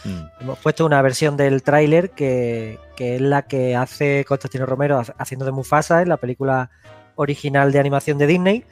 [0.04, 0.20] Mm.
[0.42, 5.14] Hemos puesto una versión del tráiler que, que es la que hace Constantino Romero ha-
[5.18, 6.70] haciendo de Mufasa en la película
[7.14, 8.64] original de animación de Disney,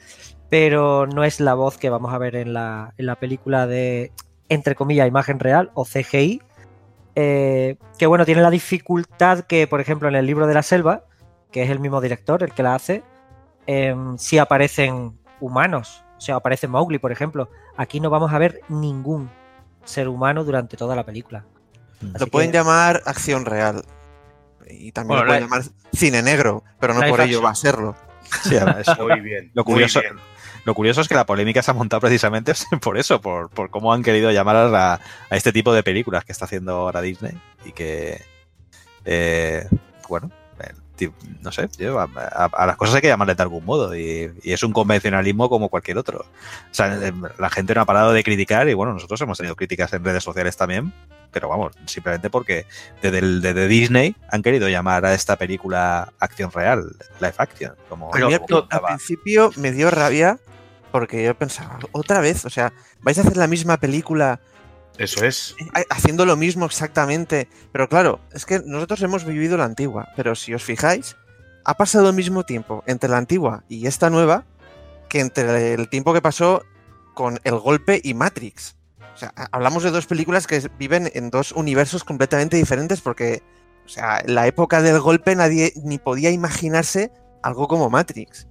[0.49, 4.11] pero no es la voz que vamos a ver en la, en la película de,
[4.49, 6.41] entre comillas, imagen real o CGI.
[7.15, 11.03] eh, que bueno, tiene la dificultad que, por ejemplo, en el libro de la selva,
[11.51, 13.03] que es el mismo director el que la hace,
[13.67, 16.03] em, sí aparecen humanos.
[16.17, 17.49] O sea, aparece Mowgli, por ejemplo.
[17.77, 19.29] Aquí no vamos a ver ningún
[19.83, 21.43] ser humano durante toda la película.
[22.01, 22.15] Mm.
[22.15, 23.83] Así Lo pueden que- llamar acción real.
[24.69, 27.95] Y también Bueno, lo pueden llamar cine negro, pero no por ello va a serlo.
[28.43, 29.51] Sí, además, Muy bien.
[29.53, 30.15] Lo muy curioso- bien.
[30.63, 33.91] Lo curioso es que la polémica se ha montado precisamente por eso, por, por cómo
[33.91, 37.33] han querido llamar a, la- a este tipo de películas que está haciendo ahora Disney
[37.65, 38.21] y que,
[39.05, 39.67] eh,
[40.07, 40.33] bueno, eh,
[41.41, 42.03] no sé, a,
[42.45, 45.49] a- a las cosas hay que llamarle de algún modo y, y es un convencionalismo
[45.49, 46.19] como cualquier otro.
[46.19, 49.55] O sea, eh, la gente no ha parado de criticar y bueno, nosotros hemos tenido
[49.55, 50.93] críticas en redes sociales también,
[51.31, 52.65] pero vamos, simplemente porque
[53.01, 58.11] desde, el- desde Disney han querido llamar a esta película acción real, live action, como,
[58.11, 60.37] Pero a mí al, como principio me dio rabia
[60.91, 64.41] porque yo pensaba, otra vez, o sea, vais a hacer la misma película
[64.97, 65.55] Eso es.
[65.75, 67.47] eh, haciendo lo mismo exactamente.
[67.71, 71.15] Pero claro, es que nosotros hemos vivido la antigua, pero si os fijáis,
[71.65, 74.45] ha pasado el mismo tiempo entre la antigua y esta nueva
[75.09, 76.63] que entre el tiempo que pasó
[77.13, 78.75] con El Golpe y Matrix.
[79.13, 83.43] O sea, ha- hablamos de dos películas que viven en dos universos completamente diferentes porque,
[83.85, 87.11] o sea, en la época del golpe nadie ni podía imaginarse
[87.43, 88.47] algo como Matrix.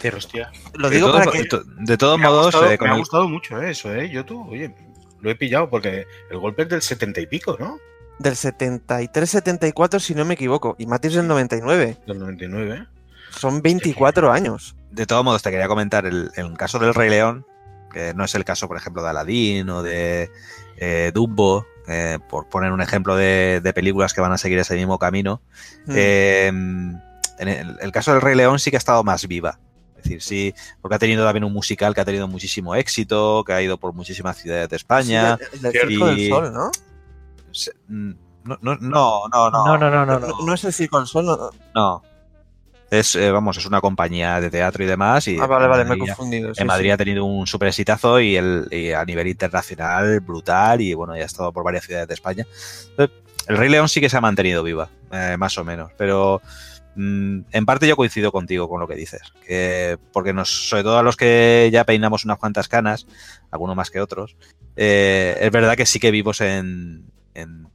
[0.00, 0.50] Pero hostia.
[0.74, 1.38] Lo De digo todos, para que...
[1.42, 3.60] de to- de todos Me ha modos, gustado, eh, con me ha el- gustado mucho
[3.62, 4.08] eh, eso, ¿eh?
[4.10, 4.74] Yo tú, oye,
[5.22, 7.78] lo he pillado porque el golpe es del setenta y pico, ¿no?
[8.18, 11.96] Del 73-74, si no me equivoco, y Matrix del 99.
[12.06, 12.86] Del 99.
[13.30, 14.76] Son 24 años.
[14.90, 17.46] de todos modos, te quería comentar el, el caso del Rey León,
[17.92, 20.30] que no es el caso, por ejemplo, de Aladdin o de
[20.76, 24.74] eh, Dumbo, eh, por poner un ejemplo de, de películas que van a seguir ese
[24.74, 25.40] mismo camino.
[25.86, 25.92] Mm.
[25.96, 29.58] Eh, en el, el caso del Rey León sí que ha estado más viva.
[30.02, 33.52] Es decir, sí, porque ha tenido también un musical que ha tenido muchísimo éxito, que
[33.52, 35.38] ha ido por muchísimas ciudades de España.
[35.38, 35.72] Sí, el, el.
[35.88, 36.70] Circo del Sol, ¿no?
[37.52, 38.10] Se- mm,
[38.44, 39.50] No, no, no, no, no.
[39.50, 40.18] No, no, no, no.
[40.18, 40.26] no.
[40.28, 41.24] No, no es el Circo del Sol.
[41.26, 42.02] no- no.
[42.90, 45.26] Es, eh, vamos, es una compañía de teatro y demás.
[45.26, 46.54] Y Ah, vale, vale, me he confundido.
[46.54, 46.90] sí, en Madrid sí.
[46.90, 51.22] ha tenido un super exitazo y, el, y a nivel internacional brutal y bueno, ya
[51.22, 52.44] ha estado por varias ciudades de España.
[52.90, 56.42] Entonces, El Rey León sí que se ha mantenido viva, eh, más o menos, pero
[56.96, 61.02] en parte yo coincido contigo con lo que dices, que porque nos, sobre todo a
[61.02, 63.06] los que ya peinamos unas cuantas canas,
[63.50, 64.36] algunos más que otros,
[64.76, 67.68] eh, es verdad que sí que vivimos en, en,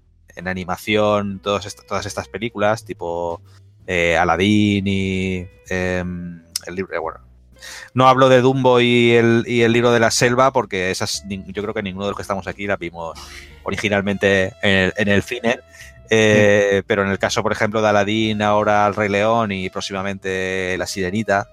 [0.47, 3.41] animación todas, todas estas películas, tipo
[3.87, 7.19] eh, Aladdin y em, el libro, eh, bueno,
[7.95, 11.61] no hablo de Dumbo y el, y el libro de la selva porque esas yo
[11.63, 13.17] creo que ninguno de los que estamos aquí las vimos
[13.63, 15.59] originalmente en el, en el cine.
[16.09, 20.75] Eh, Pero en el caso, por ejemplo, de Aladdin, ahora el Rey León y próximamente
[20.77, 21.49] La Sirenita,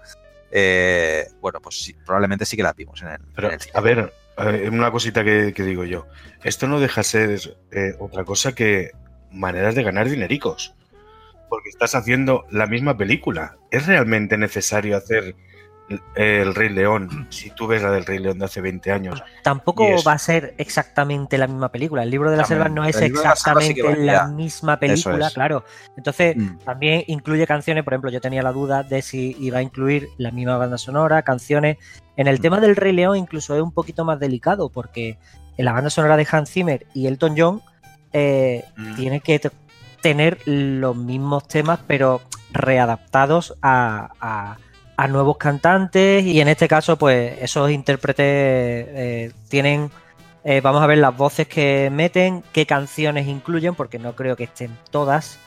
[0.50, 3.72] eh, bueno, pues sí, probablemente sí que las vimos en el, Pero, en el cine.
[3.74, 6.06] a ver, a ver, una cosita que, que digo yo.
[6.42, 7.40] Esto no deja ser
[7.72, 8.90] eh, otra cosa que
[9.30, 10.74] maneras de ganar dinericos.
[11.48, 13.56] Porque estás haciendo la misma película.
[13.70, 15.34] ¿Es realmente necesario hacer
[16.14, 19.22] el Rey León si tú ves la del Rey León de hace 20 años?
[19.42, 22.02] Tampoco es- va a ser exactamente la misma película.
[22.02, 25.34] El libro de la También, selva no es la sí exactamente la misma película, es.
[25.34, 25.64] claro.
[25.96, 26.58] Entonces, Mm.
[26.64, 30.30] también incluye canciones, por ejemplo, yo tenía la duda de si iba a incluir la
[30.30, 31.76] misma banda sonora, canciones.
[32.16, 32.42] En el Mm.
[32.42, 35.18] tema del Rey León incluso es un poquito más delicado porque
[35.56, 37.62] en la banda sonora de Hans Zimmer y Elton John
[38.16, 38.94] eh, Mm.
[38.94, 39.40] tiene que
[40.00, 42.20] tener los mismos temas, pero
[42.52, 44.56] readaptados a, a-
[44.96, 46.24] a nuevos cantantes.
[46.24, 49.90] Y en este caso, pues esos intérpretes eh, tienen.
[50.44, 54.44] eh, vamos a ver las voces que meten, qué canciones incluyen, porque no creo que
[54.44, 55.38] estén todas.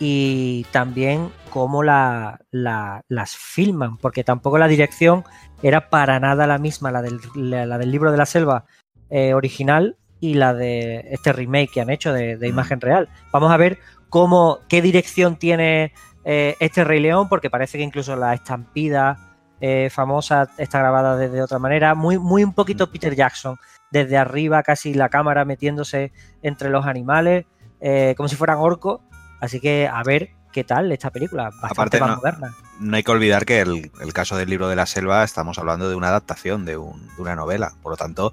[0.00, 5.22] Y también cómo la- la- las filman, porque tampoco la dirección
[5.62, 8.64] era para nada la misma, la del, la, la del libro de la selva
[9.10, 13.08] eh, original y la de este remake que han hecho de, de imagen real.
[13.32, 13.78] Vamos a ver
[14.08, 15.92] cómo, qué dirección tiene
[16.24, 19.18] eh, este Rey León, porque parece que incluso la estampida
[19.60, 23.56] eh, famosa está grabada desde otra manera, muy, muy un poquito Peter Jackson,
[23.90, 27.44] desde arriba casi la cámara metiéndose entre los animales,
[27.80, 29.00] eh, como si fueran orcos.
[29.40, 32.54] Así que a ver qué tal esta película, bastante Aparte, más no- moderna.
[32.80, 35.88] No hay que olvidar que el, el caso del libro de la selva estamos hablando
[35.88, 37.72] de una adaptación, de, un- de una novela.
[37.82, 38.32] Por lo tanto,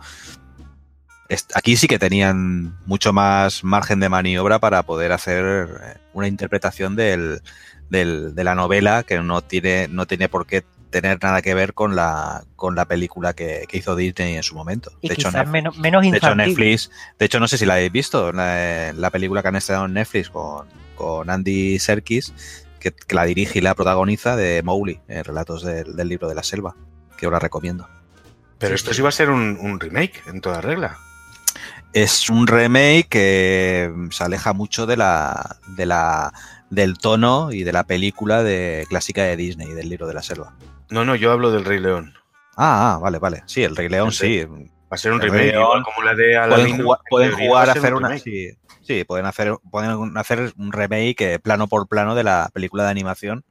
[1.54, 7.41] aquí sí que tenían mucho más margen de maniobra para poder hacer una interpretación del,
[7.89, 11.73] del- de la novela que no tiene, no tiene por qué tener nada que ver
[11.75, 14.91] con la, con la película que, que hizo Disney en su momento.
[15.02, 16.34] Y de hecho, Netflix- menos, menos de hecho.
[16.36, 19.86] Netflix, de hecho, no sé si la habéis visto, la, la película que han estrenado
[19.86, 22.34] en Netflix con, con Andy Serkis,
[22.80, 26.34] que, que la dirige y la protagoniza de Mowgli, en relatos del, del libro de
[26.36, 26.75] la selva,
[27.17, 27.88] que os la recomiendo.
[28.58, 30.97] Pero esto sí va a ser un, un remake, en toda regla.
[31.93, 36.34] Es un remake que se aleja mucho de la, de la,
[36.69, 40.55] del tono y de la película de clásica de Disney, del libro de la selva.
[40.89, 42.13] No, no, yo hablo del Rey León.
[42.55, 43.43] Ah, ah, vale, vale.
[43.45, 44.43] Sí, el Rey León sí.
[44.45, 46.77] Va a ser un remake, igual como la de Aladdin.
[46.77, 48.23] pueden jugar, pueden a hacer un una remake.
[48.23, 48.49] sí,
[48.82, 52.89] sí, pueden hacer pueden hacer un remake eh, plano por plano de la película de
[52.89, 53.45] animación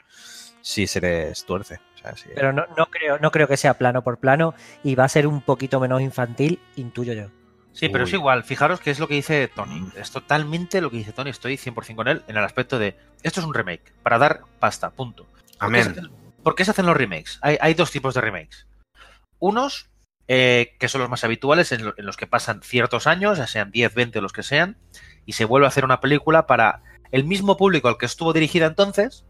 [0.60, 2.28] si se les tuerce O sea, sí.
[2.34, 5.28] Pero no, no creo, no creo que sea plano por plano y va a ser
[5.28, 7.28] un poquito menos infantil, intuyo yo.
[7.72, 8.42] Sí, pero es igual.
[8.44, 9.88] Fijaros que es lo que dice Tony.
[9.96, 11.30] Es totalmente lo que dice Tony.
[11.30, 14.90] Estoy 100% con él en el aspecto de esto es un remake para dar pasta,
[14.90, 15.24] punto.
[15.24, 15.88] ¿Por qué se Amén.
[15.90, 16.10] hacen-
[16.42, 17.38] ¿Por qué se hacen los remakes?
[17.42, 18.66] Hay, hay dos tipos de remakes.
[19.38, 19.90] Unos,
[20.26, 23.46] eh, que son los más habituales, en, lo- en los que pasan ciertos años, ya
[23.46, 24.76] sean 10, 20 o los que sean,
[25.26, 28.66] y se vuelve a hacer una película para el mismo público al que estuvo dirigida
[28.66, 29.24] entonces,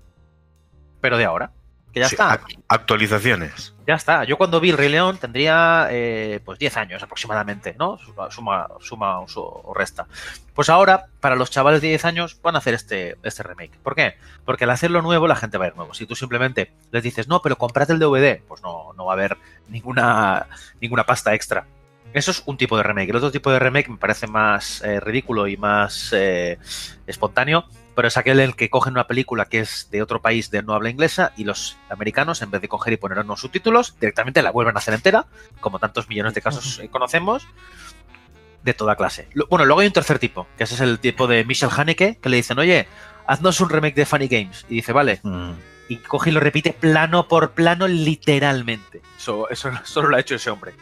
[1.01, 1.53] pero de ahora.
[1.93, 2.41] Que ya Sí, está.
[2.41, 3.75] ac- actualizaciones.
[3.89, 4.25] Ya está.
[4.25, 7.97] Yo cuando vi El Rey León tendría eh, pues 10 años aproximadamente, ¿no?
[8.29, 10.07] Suma, suma, o resta.
[10.53, 13.79] Pues ahora, para los chavales de 10 años, van a hacer este, este remake.
[13.83, 14.17] ¿Por qué?
[14.45, 15.95] Porque al hacerlo nuevo, la gente va a ir nuevo.
[15.95, 19.17] Si tú simplemente les dices, no, pero comprad el DVD, pues no, no va a
[19.17, 19.39] haber
[19.71, 20.49] ninguna,
[20.83, 21.65] ninguna pasta extra.
[22.13, 23.09] Eso es un tipo de remake.
[23.09, 26.59] El otro tipo de remake me parece más eh, ridículo y más eh,
[27.07, 27.65] espontáneo,
[27.99, 30.73] pero es aquel el que cogen una película que es de otro país de no
[30.73, 34.53] habla inglesa y los americanos, en vez de coger y poner unos subtítulos, directamente la
[34.53, 35.27] vuelven a hacer entera,
[35.59, 37.49] como tantos millones de casos eh, conocemos,
[38.63, 39.29] de toda clase.
[39.51, 42.29] Bueno, luego hay un tercer tipo, que ese es el tipo de Michel Haneke, que
[42.29, 42.87] le dicen, oye,
[43.27, 44.65] haznos un remake de Funny Games.
[44.69, 45.55] Y dice, vale, Mm.
[45.89, 49.03] y coge y lo repite plano por plano literalmente.
[49.19, 50.73] Eso, eso solo lo ha hecho ese hombre.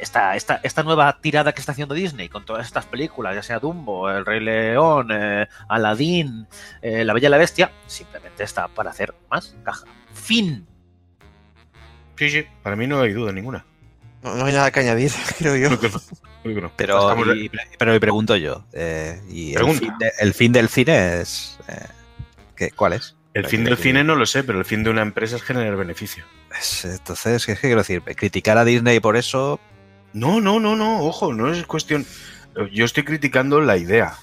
[0.00, 3.58] Esta, esta, esta nueva tirada que está haciendo Disney con todas estas películas, ya sea
[3.58, 6.46] Dumbo, El Rey León, eh, Aladdin,
[6.82, 9.84] eh, La Bella y la Bestia, simplemente está para hacer más caja.
[10.14, 10.66] Fin.
[12.16, 13.64] Sí, sí, para mí no hay duda ninguna.
[14.22, 15.70] No, no hay nada que añadir, creo yo.
[15.70, 15.78] No.
[16.60, 16.72] No.
[16.76, 21.20] Pero, y, pero y pregunto yo, eh, y el fin, de- el fin del cine
[21.20, 21.86] es eh,
[22.56, 23.14] ¿qué- ¿cuál es?
[23.34, 25.76] el fin del cine no lo sé, pero el fin de una empresa es generar
[25.76, 26.24] beneficio.
[26.58, 28.02] Es- entonces, ¿qué quiero decir?
[28.02, 29.60] Criticar a Disney por eso,
[30.12, 32.04] No, no, no, no, ojo, no es cuestión.
[32.72, 34.14] Yo estoy criticando la idea,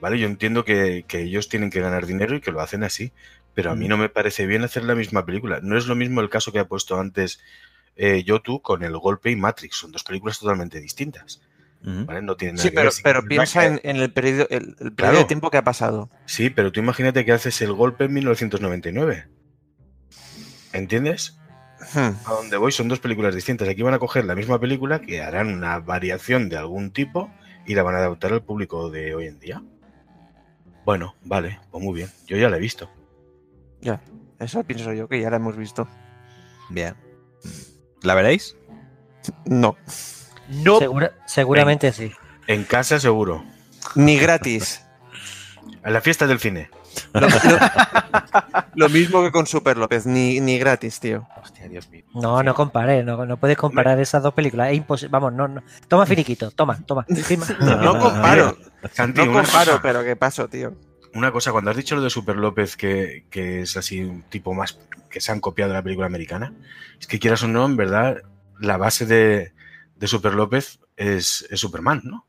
[0.00, 0.18] ¿vale?
[0.18, 3.12] Yo entiendo que, que ellos tienen que ganar dinero y que lo hacen así,
[3.54, 5.60] pero a mí no me parece bien hacer la misma película.
[5.62, 7.40] No es lo mismo el caso que ha puesto antes
[7.96, 11.40] eh, Yotu con El Golpe y Matrix, son dos películas totalmente distintas.
[11.82, 12.22] ¿vale?
[12.22, 14.94] No tienen nada Sí, que pero, pero piensa en, en el periodo, el, el periodo
[14.96, 15.18] Claro.
[15.18, 16.08] de tiempo que ha pasado.
[16.24, 19.28] Sí, pero tú imagínate que haces El Golpe en 1999.
[20.72, 21.38] ¿Entiendes?
[21.92, 22.12] Hmm.
[22.26, 23.68] a donde voy son dos películas distintas.
[23.68, 27.30] Aquí van a coger la misma película que harán una variación de algún tipo
[27.66, 29.62] y la van a adaptar al público de hoy en día.
[30.84, 32.10] Bueno, vale, pues muy bien.
[32.26, 32.90] Yo ya la he visto.
[33.80, 34.00] Ya,
[34.38, 35.88] eso pienso yo, que ya la hemos visto.
[36.70, 36.94] bien.
[38.02, 38.56] ¿La veréis?
[39.46, 39.76] No,
[40.48, 40.78] No.
[40.78, 42.12] Segura- seguramente sí.
[42.46, 43.44] En casa seguro.
[43.94, 44.80] ni gratis.
[45.82, 46.70] En la fiesta del cine.
[47.12, 47.28] Lo, lo-
[48.74, 51.26] lo mismo que con Super López, ni, ni gratis, tío.
[51.42, 52.04] Hostia, Dios mío.
[52.14, 54.70] No, no compares, no, no puedes comparar esas dos películas.
[54.70, 55.10] Es imposible.
[55.12, 55.62] Vamos, no, no.
[55.88, 57.06] Toma finiquito, toma, toma.
[57.60, 58.56] No, no comparo,
[58.92, 60.74] Santi, no comparo, cosa, pero ¿qué pasó, tío?
[61.14, 64.52] una cosa, cuando has dicho lo de Super López, que, que es así un tipo
[64.52, 64.78] más
[65.08, 66.52] que se han copiado de la película americana,
[67.00, 68.16] es que quieras o no, en verdad,
[68.58, 69.52] la base de,
[69.94, 72.26] de Super López es, es Superman, ¿no?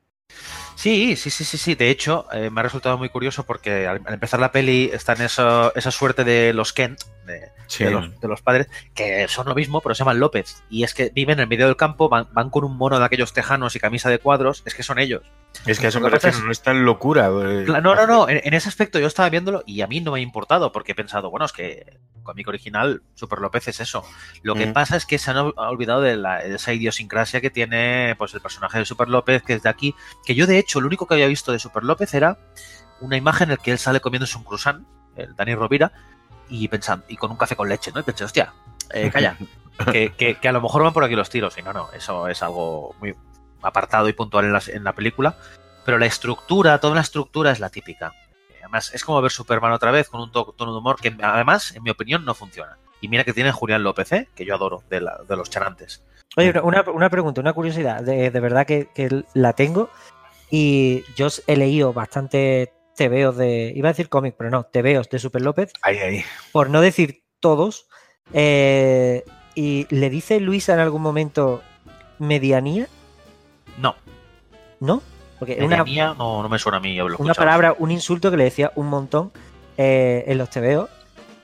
[0.75, 1.75] Sí, sí, sí, sí, sí.
[1.75, 5.21] De hecho, eh, me ha resultado muy curioso porque al, empezar la peli está en
[5.23, 7.83] eso, esa suerte de los Kent, de, Sí.
[7.83, 10.63] de los, de los padres, que son lo mismo, pero se llaman López.
[10.69, 13.05] Y es que viven en el medio del campo, van, van con un mono de
[13.05, 15.23] aquellos tejanos y camisa de cuadros, es que son ellos.
[15.65, 17.27] Es que a eso me refiero, no es tan locura.
[17.27, 20.11] eh, No, no, no, en, en ese aspecto yo estaba viéndolo y a mí no
[20.11, 24.03] me ha importado porque he pensado, bueno, es que cómic original, Super López es eso.
[24.41, 24.73] Lo que Mm.
[24.73, 28.33] pasa es que se han ol- olvidado de, la- de esa idiosincrasia que tiene pues
[28.33, 31.07] el personaje de Super López, que es de aquí, que yo de hecho lo único
[31.07, 32.37] que había visto de Super López era
[32.99, 34.85] una imagen en la que él sale comiéndose un croissant,
[35.15, 35.91] el Dani Rovira,
[36.49, 37.99] y pensando, y con un café con leche, ¿no?
[37.99, 38.53] Y pensé, hostia,
[38.93, 39.37] eh, calla,
[39.91, 41.57] que, que- que a lo mejor van por aquí los tiros.
[41.57, 43.15] Y no, no, eso es algo muy
[43.61, 45.35] apartado y puntual en, las- en la película.
[45.85, 48.11] Pero la estructura, toda la estructura es la típica.
[48.61, 51.75] Además, es como ver Superman otra vez con un to- tono de humor que, además,
[51.75, 52.77] en mi opinión, no funciona.
[53.01, 54.27] Y mira que tiene Julián López, ¿eh?
[54.35, 56.03] que yo adoro, de, la- de los charantes.
[56.37, 59.89] Oye, una, una pregunta, una curiosidad, de, de verdad que, que la tengo
[60.49, 65.19] y yo he leído bastante tebeos de, iba a decir cómic, pero no, tebeos de
[65.19, 66.23] Super López, Ahí, ahí.
[66.51, 67.87] por no decir todos,
[68.33, 71.61] eh, y le dice Luisa en algún momento
[72.19, 72.87] medianía,
[73.77, 73.95] No,
[74.79, 75.01] ¿no?
[75.39, 76.99] Porque es una, Medianía no, no me suena a mí.
[76.99, 77.35] una escuchado.
[77.35, 79.31] palabra, un insulto que le decía un montón
[79.77, 80.89] eh, en los tebeos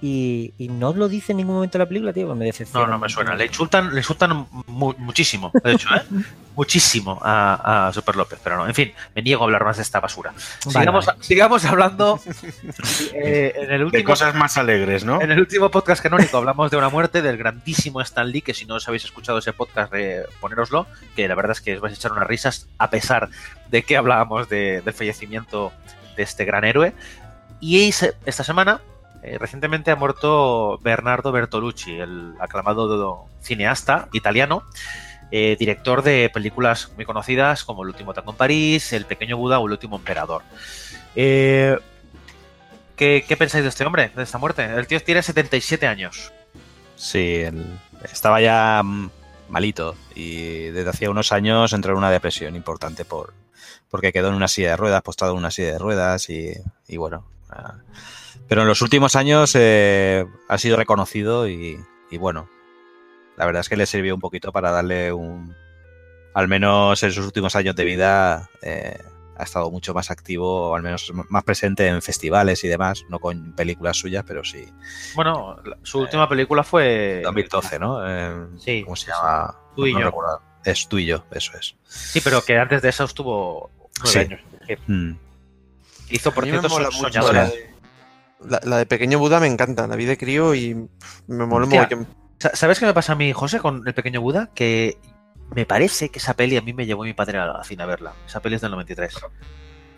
[0.02, 2.86] y, y no lo dice en ningún momento en la película, tío, pues me decepciona.
[2.88, 3.36] No, no me suena.
[3.36, 6.02] Le insultan, le insultan mu- muchísimo, de hecho, ¿eh?
[6.56, 8.68] muchísimo a, a Super López, pero no.
[8.68, 10.32] En fin, me niego a hablar más de esta basura.
[10.66, 11.24] Vale, sigamos, vale.
[11.24, 12.20] sigamos hablando.
[13.14, 15.22] eh, en el De cosas más alegres, ¿no?
[15.22, 18.66] En el último podcast canónico hablamos de una muerte del grandísimo Stan Lee, que si
[18.66, 21.94] no os habéis escuchado ese podcast, eh, ponéroslo, que la verdad es que os vais
[21.94, 23.30] a echar unas risas, a pesar
[23.70, 25.72] de que hablábamos de- del fallecimiento
[26.18, 26.94] de este gran héroe.
[27.60, 28.82] Y esta semana,
[29.24, 34.64] eh, recientemente ha muerto Bernardo Bertolucci, el aclamado cineasta italiano,
[35.32, 39.60] eh, director de películas muy conocidas como El último tango en París, El pequeño Buda
[39.60, 40.42] o El último emperador.
[41.16, 41.78] Eh,
[42.96, 44.66] ¿qué, pensáis de este hombre, de esta muerte?
[44.66, 46.34] El tío tiene 77 años.
[46.96, 47.66] Sí, él
[48.12, 49.10] estaba ya mm,
[49.50, 53.34] malito y desde hacía unos años entró en una depresión importante por
[53.90, 56.54] porque quedó en una silla de ruedas, postrado en una silla de ruedas y,
[56.88, 57.26] y bueno.
[57.50, 57.76] ah,
[58.52, 62.50] pero en los últimos años eh, ha sido reconocido y, y bueno,
[63.38, 65.56] la verdad es que le sirvió un poquito para darle un,
[66.34, 68.98] al menos en sus últimos años de vida, eh,
[69.38, 73.20] ha estado mucho más activo, o al menos más presente en festivales y demás, no
[73.20, 74.66] con películas suyas, pero sí.
[75.16, 77.22] Bueno, su última película fue...
[77.24, 78.06] 2012, ¿no?
[78.06, 79.56] Eh, Sí, ¿Cómo se sí, llama?
[79.78, 80.06] Tú y No yo.
[80.08, 80.42] recuerdo.
[80.66, 81.78] Es tú y yo, eso es.
[81.86, 83.72] Sí, pero que antes de eso estuvo
[84.04, 84.20] nueve Sí.
[84.20, 84.42] años.
[84.88, 85.14] Mm.
[86.10, 87.46] Hizo, por cierto, Soñadora.
[87.46, 87.71] de,
[88.48, 90.76] la, la de Pequeño Buda me encanta, la vi de crío y
[91.28, 92.08] me mogollón.
[92.40, 94.50] Sa- ¿Sabes qué me pasa a mí, José, con El pequeño Buda?
[94.56, 94.98] Que
[95.54, 97.86] me parece que esa peli a mí me llevó mi padre a la cine a
[97.86, 98.14] verla.
[98.26, 99.14] Esa peli es del 93.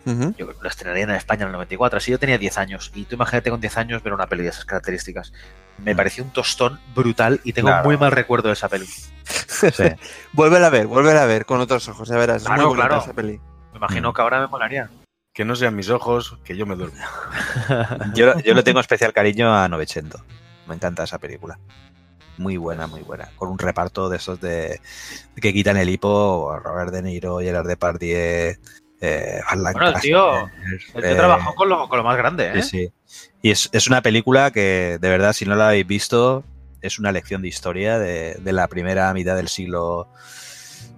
[0.05, 0.35] Ujú.
[0.37, 1.97] Yo la estrenaría en España en el 94.
[1.97, 2.91] Así yo tenía 10 años.
[2.93, 5.31] Y tú imagínate con 10 años ver una peli de esas características.
[5.77, 7.85] Me pareció un tostón brutal y tengo Claro.
[7.85, 8.85] muy mal recuerdo de esa peli.
[8.87, 9.67] Sí.
[10.33, 12.43] Vuélvela a ver, vuélvela a ver con otros ojos, ya verás.
[12.43, 13.03] Claro, es muy bonita claro.
[13.03, 13.39] esa peli.
[13.71, 14.13] Me imagino Mm.
[14.13, 14.89] que ahora me molaría.
[15.33, 16.95] Que no sean mis ojos, que yo me duermo.
[18.13, 20.23] Yo, yo le tengo especial cariño a Novecento.
[20.67, 21.59] Me encanta esa película.
[22.37, 23.29] Muy buena, muy buena.
[23.35, 24.79] Con un reparto de esos de
[25.35, 28.55] que quitan el hipo, Robert De Niro, Gerard Depardieu,
[29.01, 30.45] eh, Bueno, el tío,
[30.93, 32.61] El tío eh, trabajó con lo, con lo más grande, ¿eh?
[32.63, 33.27] Sí, sí.
[33.41, 36.43] Y es, es una película que, de verdad, si no la habéis visto,
[36.81, 40.07] es una lección de historia de, de la primera mitad del siglo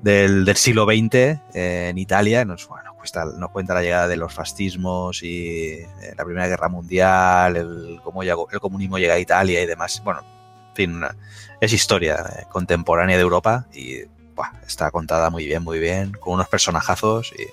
[0.02, 2.46] del, del siglo XX eh, en Italia.
[2.46, 5.88] Nos, bueno, cuesta- nos cuenta la llegada de los fascismos y eh,
[6.18, 10.02] la Primera Guerra Mundial, el, cómo llegó- el comunismo llega a Italia y demás.
[10.04, 10.22] Bueno,
[10.70, 11.16] en fin, una-
[11.62, 14.04] es historia eh, contemporánea de Europa y
[14.36, 17.32] buah, está contada muy bien, muy bien, con unos personajazos.
[17.38, 17.46] Y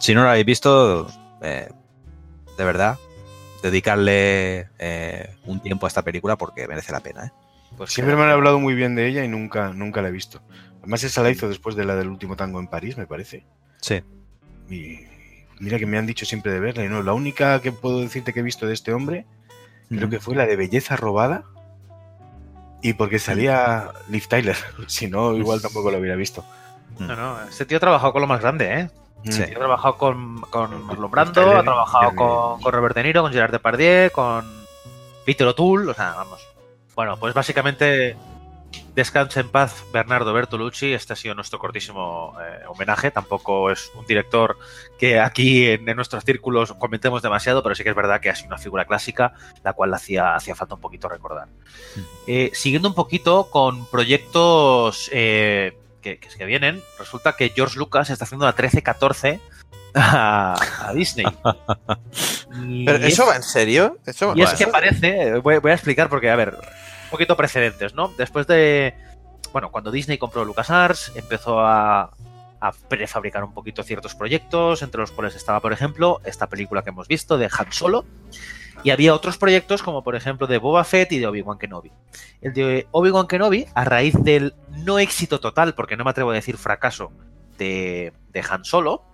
[0.00, 1.06] si no lo habéis visto,
[1.42, 1.68] eh,
[2.56, 2.96] de verdad,
[3.62, 7.26] dedicarle eh, un tiempo a esta película porque merece la pena.
[7.26, 7.30] ¿eh?
[7.76, 10.40] Pues Siempre me han hablado muy bien de ella y nunca, nunca la he visto.
[10.80, 13.44] Además, esa la hizo después de la del último tango en París, me parece.
[13.82, 14.02] Sí.
[14.70, 15.00] Y
[15.60, 16.84] mira que me han dicho siempre de verla.
[16.84, 19.26] Y no, la única que puedo decirte que he visto de este hombre,
[19.88, 21.44] creo que fue la de Belleza Robada.
[22.82, 24.56] Y porque salía Liv Tyler.
[24.86, 26.44] Si no, igual tampoco lo hubiera visto.
[26.98, 28.90] No, no, este tío ha trabajado con lo más grande, ¿eh?
[29.24, 29.42] Sí.
[29.42, 33.32] Ha trabajado con, con Marlon Tyler, Brando, ha trabajado con, con Robert De Niro, con
[33.32, 34.46] Gerard Depardieu, con
[35.24, 36.40] Peter O'Toole, o sea, vamos.
[36.94, 38.16] Bueno, pues básicamente
[38.94, 40.92] descanse en paz Bernardo Bertolucci.
[40.92, 43.10] Este ha sido nuestro cortísimo eh, homenaje.
[43.10, 44.58] Tampoco es un director
[44.98, 48.34] que aquí en, en nuestros círculos comentemos demasiado, pero sí que es verdad que ha
[48.34, 51.48] sido una figura clásica, la cual hacía, hacía falta un poquito recordar.
[52.26, 58.10] Eh, siguiendo un poquito con proyectos eh, que, que, que vienen, resulta que George Lucas
[58.10, 59.40] está haciendo la 13-14
[59.94, 60.54] a,
[60.88, 61.26] a Disney.
[62.84, 63.98] ¿Pero es- eso va en serio?
[64.06, 66.56] ¿Eso Y es que parece, voy, voy a explicar porque, a ver,
[67.08, 68.08] un poquito precedentes, ¿no?
[68.18, 68.94] Después de,
[69.52, 72.12] bueno, cuando Disney compró LucasArts, empezó a,
[72.88, 77.06] prefabricar un poquito ciertos proyectos, entre los cuales estaba, por ejemplo, esta película que hemos
[77.06, 78.04] visto de Han Solo,
[78.82, 81.92] y había otros proyectos como, por ejemplo, de Boba Fett y de Obi-Wan Kenobi.
[82.40, 86.34] El de Obi-Wan Kenobi, a raíz del no éxito total, porque no me atrevo a
[86.34, 87.12] decir fracaso,
[87.58, 89.04] de, de Han Solo,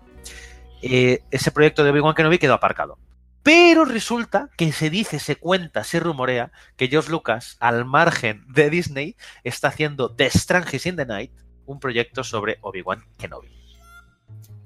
[0.82, 2.98] eh, ese proyecto de Obi-Wan Kenobi quedó aparcado.
[3.44, 8.70] Pero resulta que se dice, se cuenta, se rumorea que George Lucas, al margen de
[8.70, 11.30] Disney, está haciendo The Strangers in the Night,
[11.66, 13.48] un proyecto sobre Obi-Wan Kenobi.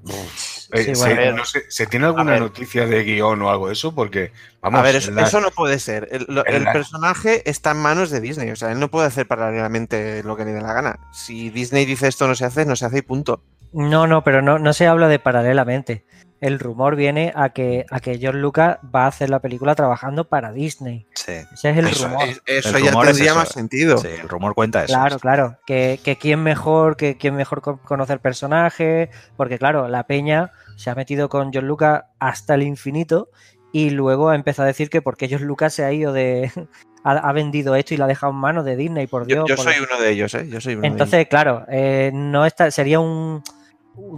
[0.08, 0.28] Eh,
[0.84, 1.36] Sí, se, bueno.
[1.38, 2.40] no sé, ¿se tiene alguna ver.
[2.42, 3.94] noticia de guion o algo de eso?
[3.94, 6.08] Porque, vamos, a ver, eso, la- eso no puede ser.
[6.10, 8.50] El, lo- en el la- personaje está en manos de Disney.
[8.50, 10.98] O sea, él no puede hacer paralelamente lo que le dé la gana.
[11.12, 13.42] Si Disney dice esto no se hace, no se hace y punto.
[13.72, 16.04] No, no, pero no, no se habla de paralelamente.
[16.40, 20.28] El rumor viene a que, a que George Lucas va a hacer la película trabajando
[20.28, 21.06] para Disney.
[21.14, 21.32] Sí.
[21.52, 22.28] Ese es el eso rumor.
[22.28, 23.38] es- eso El ya rumor es tendría eso.
[23.40, 23.98] más sentido.
[23.98, 24.94] Sí, el rumor cuenta eso.
[24.94, 25.58] Claro, claro.
[25.66, 29.10] Que, que quién mejor, que quién mejor co- conoce el personaje.
[29.36, 33.30] Porque, claro, la peña se ha metido con George Lucas hasta el infinito.
[33.72, 36.50] Y luego ha empezado a decir que porque George Lucas se ha ido de.
[37.04, 39.44] ha, vendido esto y la ha dejado en manos de Disney, por Dios.
[39.48, 40.48] yo por- soy uno de ellos, ¿eh?
[40.48, 43.42] Yo soy uno de Entonces, claro, eh, no está, sería un,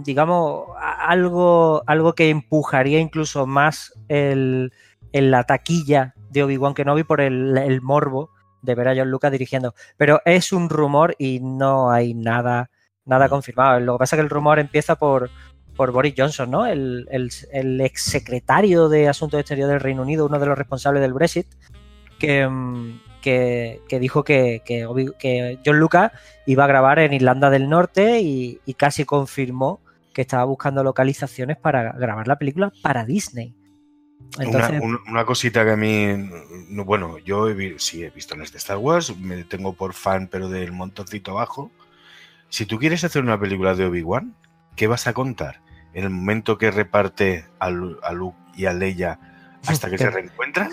[0.03, 4.71] digamos, algo, algo que empujaría incluso más el,
[5.11, 8.29] la taquilla de Obi-Wan Kenobi por el, el morbo
[8.61, 9.73] de ver a John Lucas dirigiendo.
[9.97, 12.69] Pero es un rumor y no hay nada,
[13.05, 13.79] nada confirmado.
[13.79, 15.29] Lo que pasa es que el rumor empieza por,
[15.75, 16.65] por Boris Johnson, ¿no?
[16.65, 21.13] El, el, el exsecretario de Asuntos Exteriores del Reino Unido, uno de los responsables del
[21.13, 21.47] Brexit,
[22.19, 24.87] que, mm, que, que dijo que, que,
[25.19, 26.11] que John Lucas
[26.45, 29.79] iba a grabar en Irlanda del Norte y, y casi confirmó
[30.13, 33.55] que estaba buscando localizaciones para grabar la película para Disney.
[34.39, 36.07] Entonces, una, un- una cosita que a mí,
[36.69, 40.27] no, bueno, yo he sí he visto las de Star Wars, me tengo por fan,
[40.27, 41.71] pero del montoncito abajo.
[42.49, 44.35] Si tú quieres hacer una película de Obi-Wan,
[44.75, 45.61] ¿qué vas a contar?
[45.93, 49.19] En el momento que reparte a, a Luke y a Leia
[49.67, 50.69] hasta que Que- se reencuentran,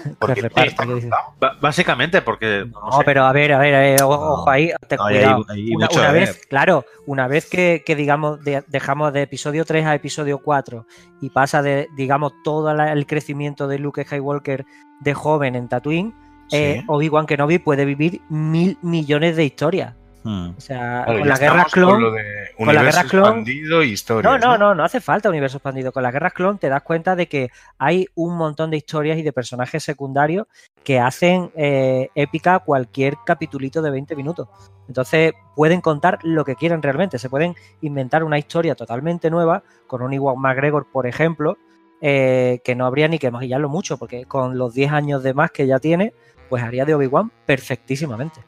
[1.61, 2.67] básicamente, porque.
[2.73, 3.05] No, No, sé.
[3.05, 5.45] pero a ver, a ver, a ver, ojo ahí, ten No, cuidado.
[5.49, 9.23] hay una, mucho una que vez, claro, una vez que, que, digamos de- dejamos de
[9.23, 10.87] episodio 3 a episodio 4
[11.21, 14.65] y pasa de, digamos, todo la- el crecimiento de Luke Skywalker
[15.01, 16.15] de joven en Tatooine,
[16.53, 16.83] eh.
[16.87, 19.95] Obi-Wan Kenobi puede vivir mil millones de historias.
[20.31, 20.51] Hmm.
[20.59, 22.03] O sea, Claro, con la guerra con clon.
[22.03, 22.25] lo de
[22.57, 24.31] con la universo guerra clon- expandido y historias.
[24.31, 25.91] No, no, no, no hace falta universo expandido.
[25.91, 29.23] Con las guerras clon te das cuenta de que hay un montón de historias y
[29.23, 30.47] de personajes secundarios
[30.85, 34.49] que hacen eh, épica cualquier capitulito de 20 minutos.
[34.87, 37.19] Entonces pueden contar lo que quieran realmente.
[37.19, 41.57] Se pueden inventar una historia totalmente nueva con un Iwan McGregor, por ejemplo,
[42.03, 45.51] eh, que no habría ni que maquillarlo mucho, porque con los 10 años de más
[45.53, 46.13] que ya tiene,
[46.51, 48.41] pues haría de Obi-Wan perfectísimamente.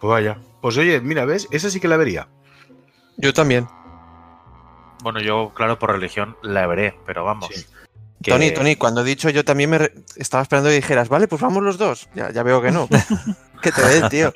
[0.00, 0.38] Pues vaya.
[0.62, 1.46] Pues oye, mira, ¿ves?
[1.50, 2.28] Esa sí que la vería.
[3.18, 3.68] Yo también.
[5.02, 7.48] Bueno, yo, claro, por religión la veré, pero vamos.
[7.52, 7.64] Sí.
[8.22, 11.26] que- Tony, Tony, cuando he dicho yo también me re- estaba esperando que dijeras, vale,
[11.28, 12.08] pues vamos los dos.
[12.14, 12.88] Ya, ya veo que no.
[13.62, 14.32] que te den, tío.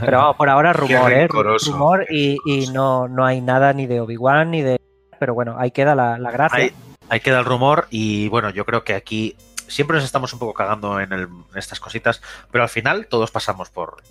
[0.00, 1.26] Pero vamos, por ahora rumor, ¿eh?
[1.26, 4.78] Rumor y, y no, no hay nada ni de Obi-Wan ni de...
[5.18, 6.58] Pero bueno, ahí queda la, la gracia.
[6.58, 6.72] Ahí,
[7.08, 9.36] ahí queda el rumor y bueno, yo creo que aquí
[9.66, 12.20] siempre nos estamos un poco cagando en, el- en estas cositas,
[12.52, 14.02] pero al final todos pasamos por,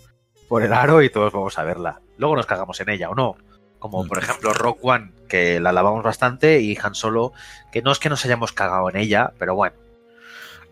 [0.48, 2.02] por el aro y todos vamos a verla.
[2.18, 3.36] Luego nos cagamos en ella o no.
[3.80, 7.32] Como por ejemplo Rock One, que la alabamos bastante, y Han Solo,
[7.72, 9.76] que no es que nos hayamos cagado en ella, pero bueno.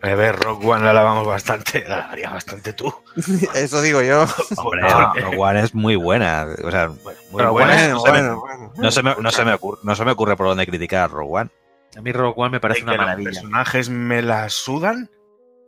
[0.02, 2.92] A ver, Rock One la lavamos bastante, la lavarías bastante tú.
[3.54, 4.26] Eso digo yo.
[4.56, 5.20] Hombre, Hombre.
[5.22, 6.46] Rogue One es muy buena.
[6.64, 6.88] O sea,
[7.30, 7.88] Muy buena.
[7.88, 8.72] No se me- bueno, bueno.
[8.76, 11.08] no se me, no se me ocurre, no se me ocurre por dónde criticar a
[11.08, 11.50] Rogue One.
[11.96, 13.30] A mí Rock One me parece una los maravilla.
[13.30, 15.10] personajes me la sudan.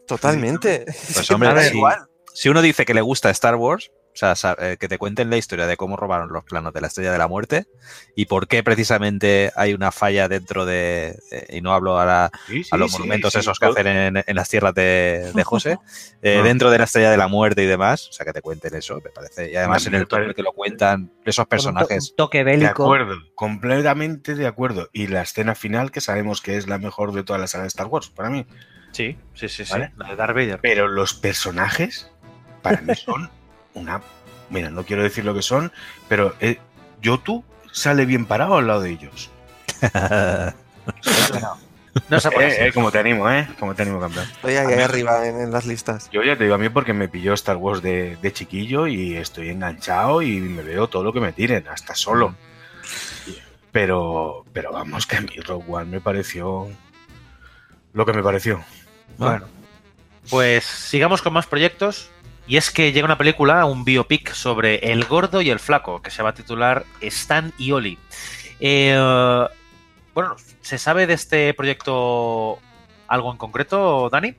[0.07, 0.85] Totalmente.
[1.15, 1.99] Pues hombre, Me da si, igual.
[2.35, 3.91] si uno dice que le gusta Star Wars,
[4.23, 6.87] o sea, eh, que te cuenten la historia de cómo robaron los planos de la
[6.89, 7.66] Estrella de la Muerte
[8.16, 12.31] y por qué precisamente hay una falla dentro de, eh, y no hablo a, la-
[12.47, 15.31] Sí, sí, a los sí, monumentos sí, esos que hacen en, en las tierras de,
[15.35, 15.79] de José,
[16.23, 16.43] eh, Ah.
[16.43, 19.01] dentro de la Estrella de la Muerte y demás, o sea, que te cuenten eso,
[19.03, 19.51] me parece.
[19.53, 22.11] Y además Me- en el me parece- que lo cuentan esos Con un to- personajes.
[22.11, 22.85] Un toque De bélico.
[22.85, 24.89] acuerdo, completamente de acuerdo.
[24.93, 27.69] Y la escena final, que sabemos que es la mejor de toda la saga de
[27.69, 28.47] Star Wars, para mí.
[28.93, 29.73] Sí, sí, sí, sí.
[29.73, 29.93] ¿Vale?
[29.97, 30.59] La de Darth Vader.
[30.62, 32.11] Pero los personajes,
[32.62, 33.31] para mí, son
[33.79, 34.03] una.
[34.51, 35.72] Mira, no quiero decir lo que son,
[36.09, 36.59] pero eh,
[37.03, 39.31] Yotu sale bien parado al lado de ellos.
[42.11, 42.66] No se puede Eh, hacer.
[42.68, 43.49] eh, como te animo, ¿eh?
[43.59, 44.24] Como te animo, campeón.
[44.31, 46.09] Estoy ahí, ahí arriba en, en las listas.
[46.12, 49.16] Yo ya te digo a mí porque me pilló Star Wars de, de chiquillo y
[49.16, 52.35] estoy enganchado y me veo todo lo que me tiren, hasta solo.
[53.72, 56.68] Pero, pero vamos, que a mí Rogue One me pareció
[57.93, 58.62] lo que me pareció.
[59.16, 59.47] Bueno,
[60.31, 62.11] pues sigamos con más proyectos.
[62.49, 66.11] Y es que llega una película, un biopic sobre el gordo y el flaco, que
[66.11, 67.99] se va a titular Stan y Oli.
[68.59, 68.99] Eh,
[70.15, 72.59] bueno, ¿se sabe de este proyecto
[73.07, 74.35] algo en concreto, Dani?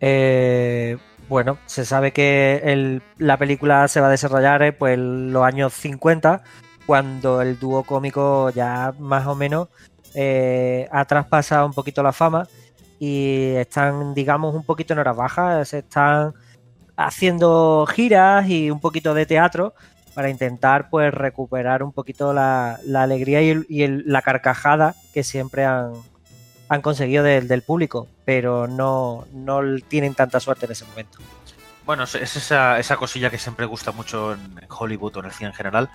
[0.00, 0.96] Eh,
[1.28, 5.72] bueno, se sabe que la película se va a desarrollar eh, pues, en los años
[5.72, 6.42] 50,
[6.86, 9.68] cuando el dúo cómico ya más o menos
[10.14, 12.46] eh, ha traspasado un poquito la fama
[13.00, 16.34] y están, digamos, un poquito en horas bajas, están
[16.96, 19.74] haciendo giras y un poquito de teatro
[20.14, 25.24] para intentar pues recuperar un poquito la, la alegría y, el- y la carcajada que
[25.24, 25.92] siempre han,
[26.82, 31.18] conseguido del, del público, pero no, no tienen tanta suerte en ese momento.
[31.86, 35.32] Bueno, es es esa, esa cosilla que siempre gusta mucho en Hollywood o en el
[35.32, 35.90] cine en general,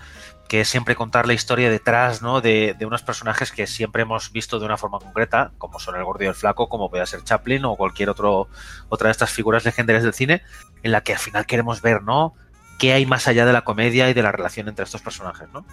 [0.47, 2.41] que es siempre contar la historia detrás ¿no?
[2.41, 6.03] de, de unos personajes que siempre hemos visto de una forma concreta, como son el
[6.03, 8.49] gordo y el flaco, como puede ser Chaplin o cualquier otro,
[8.89, 10.43] otra de estas figuras legendarias del cine,
[10.83, 12.35] en la que al final queremos ver ¿no?
[12.77, 15.47] qué hay más allá de la comedia y de la relación entre estos personajes.
[15.51, 15.65] ¿no?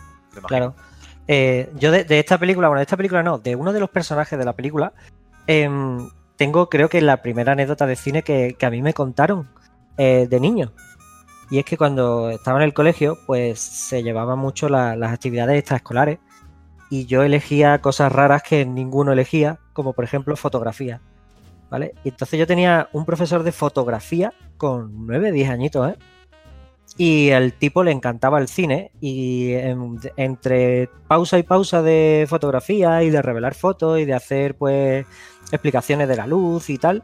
[0.47, 0.75] Claro.
[1.29, 3.91] Eh, yo de, de esta película, bueno, de esta película no, de uno de los
[3.91, 4.93] personajes de la película,
[5.47, 9.49] em, tengo creo que la primera anécdota de cine que, que a mí me contaron
[9.99, 10.73] eh, de niño.
[11.51, 15.59] Y es que cuando estaba en el colegio, pues se llevaban mucho la- las actividades
[15.59, 16.19] extraescolares
[16.91, 21.01] y yo elegía cosas raras que ninguno elegía, como por ejemplo fotografía.
[21.69, 21.95] ¿Vale?
[22.05, 25.97] Y entonces yo tenía un profesor de fotografía con 9, 10 añitos, ¿eh?
[26.97, 33.03] Y al tipo le encantaba el cine y en- entre pausa y pausa de fotografía
[33.03, 35.05] y de revelar fotos y de hacer pues
[35.51, 37.03] explicaciones de la luz y tal,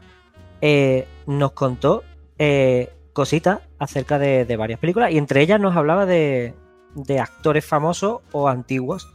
[0.61, 2.03] eh, nos contó
[2.45, 6.53] eh, cositas acerca de, de varias películas y entre ellas nos hablaba de,
[6.95, 9.07] de actores famosos o antiguos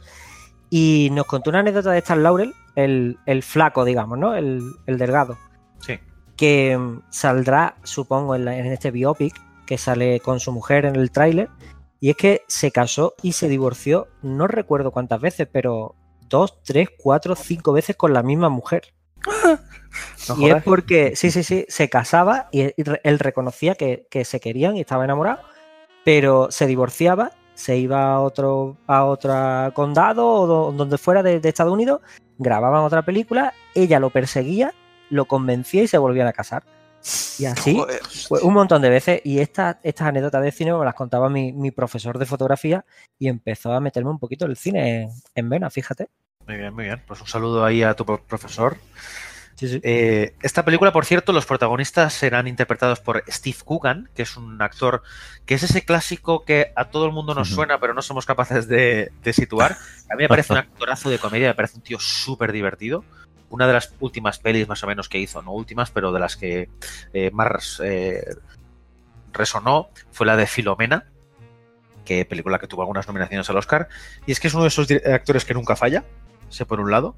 [0.71, 4.33] y nos contó una anécdota de Stan Laurel, el, el flaco, digamos, ¿no?
[4.35, 5.37] El, el delgado
[5.79, 5.99] Sí.
[6.37, 9.33] que mm, saldrá, supongo, en, la- en este biopic
[9.67, 11.49] que sale con su mujer en el tráiler.
[11.99, 15.95] Y es que se casó y se divorció, no recuerdo cuántas veces, pero
[16.29, 18.93] dos, tres, cuatro, cinco veces con la misma mujer.
[20.27, 22.71] No y es porque, sí, sí, sí, se casaba y
[23.03, 25.39] él- reconocía que, que se querían y estaba enamorado,
[26.05, 29.33] pero se divorciaba, se iba a otro, a otro
[29.73, 32.01] condado o do- donde fuera de, de Estados Unidos,
[32.37, 34.73] grababan otra película, ella lo perseguía,
[35.09, 36.63] lo convencía y se volvían a casar.
[37.39, 39.21] Y así, Joder, pues, un montón de veces.
[39.23, 42.85] Y estas estas anécdotas de cine me las contaba mi, mi profesor de fotografía
[43.17, 46.09] y empezó a meterme un poquito el cine en, en vena, fíjate.
[46.49, 46.99] Muy bien, muy bien.
[47.05, 48.75] Pues un saludo ahí a tu pro- profesor.
[49.53, 49.79] Sí, sí.
[49.83, 54.59] Eh, esta película, por cierto, los protagonistas serán interpretados por Steve Coogan, que es un
[54.59, 55.03] actor
[55.45, 58.67] que es ese clásico que a todo el mundo nos suena, pero no somos capaces
[58.67, 59.73] de, de situar.
[60.09, 63.05] A mí me parece un actorazo de comedia, me parece un tío súper divertido.
[63.51, 66.35] Una de las últimas pelis más o menos que hizo, no últimas, pero de las
[66.35, 66.67] que
[67.13, 68.23] eh, más eh,
[69.33, 71.05] resonó fue la de Filomena,
[72.05, 73.87] que película que tuvo algunas nominaciones al Oscar.
[74.25, 76.05] Y es que es uno de esos actores que nunca falla,
[76.49, 77.15] ese por un lado.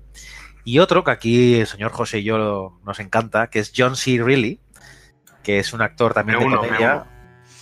[0.63, 4.19] Y otro que aquí el señor José y yo nos encanta, que es John C.
[4.21, 4.59] Reilly,
[5.43, 7.05] que es un actor también Me de uno, comedia.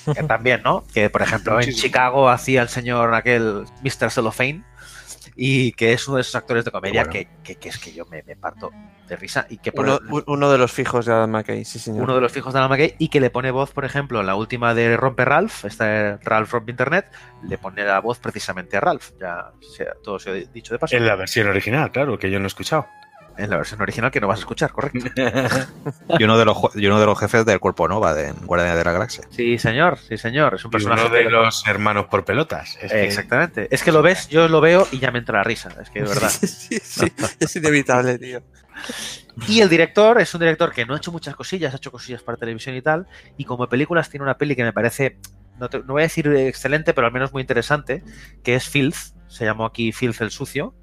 [0.06, 0.84] Que también, ¿no?
[0.94, 1.72] Que por ejemplo en.
[1.72, 4.12] Chicago hacía el señor aquel Mr.
[4.12, 4.64] Cellophane
[5.36, 7.12] y que es uno de esos actores de comedia Bueno.
[7.14, 8.72] que, que- que es que yo me, me parto
[9.08, 11.80] de risa y que por uno, un- uno de los fijos de Adam McKay, sí,
[11.80, 12.04] señor.
[12.04, 14.28] uno de los fijos de Alan McKay y que le pone voz, por ejemplo, en
[14.28, 17.06] la última de Rompe Ralph, esta de Ralph Rompe Internet,
[17.44, 19.12] le pone la voz precisamente a Ralph.
[19.20, 20.96] Ya sea, todo se ha dicho de paso.
[20.96, 22.88] En la versión original, claro, que yo no he escuchado.
[23.40, 25.00] En la versión original que no vas a escuchar, correcto.
[26.20, 28.84] Y uno de los, y uno de los jefes del Cuerpo Nova de Guardianes de
[28.84, 29.24] la Galaxia.
[29.30, 30.56] Sí, señor, sí, señor.
[30.56, 32.78] Es un Y personaje uno de que- los hermanos por pelotas.
[32.82, 33.68] Es que- Exactamente.
[33.72, 35.70] Es que lo ves, yo lo veo y ya me entra la risa.
[35.82, 36.30] Es que de verdad.
[36.42, 37.06] sí, sí,
[37.40, 38.42] es inevitable, tío.
[39.48, 42.22] Y el director es un director que no ha hecho muchas cosillas, ha hecho cosillas
[42.24, 43.08] para televisión y tal.
[43.38, 45.18] Y como películas tiene una peli que me parece,
[45.60, 48.04] no, te- no voy a decir excelente, pero al menos muy interesante,
[48.44, 48.98] que es Filth.
[49.28, 50.74] Se llamó aquí Filth el Sucio,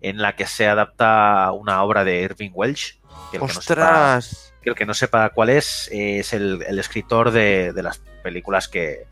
[0.00, 2.98] en la que se adapta una obra de Irving Welsh.
[3.30, 4.54] Que el que no sepa- ¡Ostras!
[4.62, 8.68] que el que no sepa cuál es, es el, el escritor de, de las películas
[8.68, 9.06] que,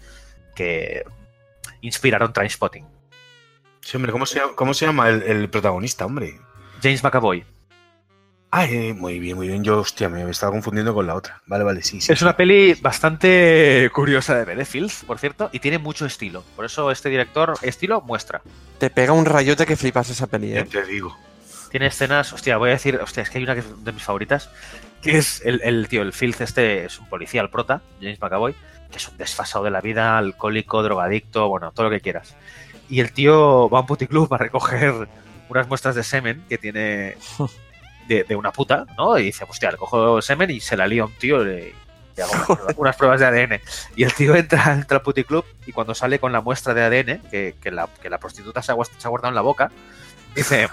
[0.55, 1.05] que
[1.80, 2.87] inspiraron Trainspotting.
[3.80, 6.41] Sí, hombre, ¿cómo se llama, cómo se llama el, el protagonista, hombre?
[6.82, 7.45] James McAvoy.
[8.57, 9.65] Ah, eh, muy bien, muy bien.
[9.65, 11.43] Yo, hostia, me estaba confundiendo con la otra.
[11.47, 12.13] Vale, vale, sí, sí.
[12.13, 14.65] Es una peli bastante curiosa de ver, ¿eh?
[14.65, 16.45] Filth, por cierto, y tiene mucho estilo.
[16.55, 18.43] Por eso este director, estilo, muestra.
[18.79, 20.65] Te pega un rayote que flipas esa peli, Ya ¿eh?
[20.67, 21.19] te digo.
[21.73, 24.05] Tiene escenas, hostia, voy a decir, hostia, es que hay una que es de mis
[24.05, 24.49] favoritas,
[25.03, 28.55] que es el, el tío, el Filth este es un policía, el prota, James McAvoy,
[28.89, 32.37] que es un desfasado de la vida, alcohólico, drogadicto, bueno, todo lo que quieras.
[32.89, 35.09] Y el tío va a un puticlub a recoger
[35.49, 37.17] unas muestras de semen que tiene
[38.07, 39.19] de, de una puta, ¿no?
[39.19, 41.75] Y dice, hostia, le cojo semen y se la lía a un tío y
[42.17, 43.61] le hago unas pruebas, unas pruebas de ADN.
[43.97, 47.23] Y el tío entra, entra al puticlub y cuando sale con la muestra de ADN,
[47.31, 49.71] que, que la, que la prostituta se ha, se ha guardado en la boca,
[50.35, 50.69] dice,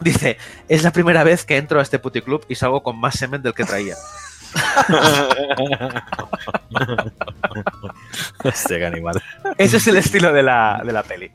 [0.00, 0.38] dice,
[0.68, 3.54] es la primera vez que entro a este puticlub y salgo con más semen del
[3.54, 3.96] que traía.
[8.44, 9.22] Hostia, qué animal.
[9.58, 11.30] Ese es el estilo de la, de la peli.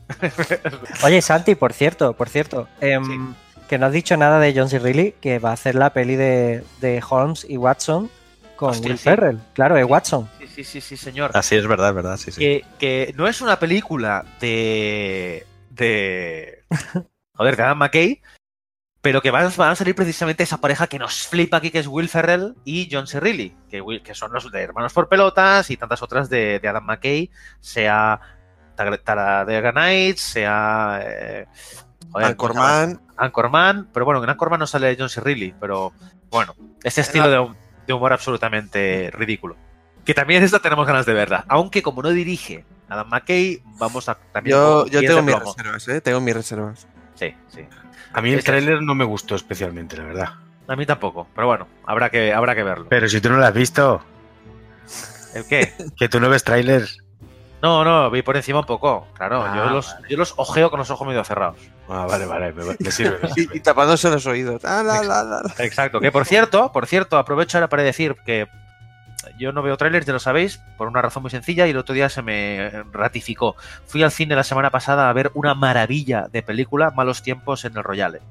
[1.04, 3.34] Oye, Santi, por cierto, por cierto, em,
[3.72, 4.80] que no has dicho nada de John C.
[4.80, 8.12] Reilly, que va a hacer la peli de, de Holmes y Watson
[8.58, 9.04] con Hostia, Will sí.
[9.06, 9.40] Ferrell.
[9.54, 10.30] Claro, es Watson.
[10.40, 11.32] Sí, sí, sí, sí, señor.
[11.34, 12.40] Así es verdad, es verdad, sí, sí.
[12.42, 15.48] que, que no es una película de.
[15.70, 16.66] de.
[17.34, 18.22] Joder, de Adam McKay,
[19.02, 21.88] pero que van, van a salir precisamente esa pareja que nos flipa aquí, que es
[21.88, 23.22] Will Ferrell y John C.
[23.22, 26.68] Reilly, que, Will- que son los de Hermanos por Pelotas y tantas otras de, de
[26.68, 28.20] Adam McKay, sea
[28.76, 31.00] Talladega Nights, sea.
[31.06, 31.46] Eh,
[32.12, 32.28] joder.
[32.28, 33.02] Anchorman.
[33.18, 35.22] Anchorman, pero bueno, en Anchorman no sale John C.
[35.22, 35.94] Reilly, pero
[36.30, 39.56] bueno, ese estilo de, hum- de humor absolutamente ridículo.
[40.06, 44.16] Que también esta tenemos ganas de verla, aunque como no dirige Adam McKay, vamos a
[44.34, 45.54] también Yo, tengo mis plomo.
[45.56, 46.02] reservas, ¿eh?
[46.02, 46.88] Tengo mis reservas.
[47.14, 47.62] Sí, sí.
[48.14, 50.30] A mí el tráiler no me gustó especialmente, la verdad.
[50.68, 52.88] A mí tampoco, pero bueno, habrá que, habrá que verlo.
[52.90, 54.02] Pero si tú no lo has visto,
[55.36, 55.74] ¿El qué?
[55.98, 56.98] que tú no ves trailers.
[57.62, 59.08] No, no, vi por encima un poco.
[59.14, 61.58] Claro, Ah, yo, los, yo los ojeo con los ojos medio cerrados.
[61.88, 63.20] Ah, vale, vale, me, me sirve.
[63.22, 63.58] me Y, sirve.
[63.58, 64.64] y tapándose los oídos.
[64.66, 65.54] Ah, la, la, la, la.
[65.64, 68.48] Exacto, que por cierto, por cierto, aprovecho ahora para decir que
[69.38, 71.94] yo no veo trailers, ya lo sabéis, por una razón muy sencilla, y el otro
[71.94, 73.56] día se me ratificó.
[73.86, 77.78] Fui al cine la semana pasada a ver una maravilla de película, Malos Tiempos en
[77.78, 78.22] el Royale.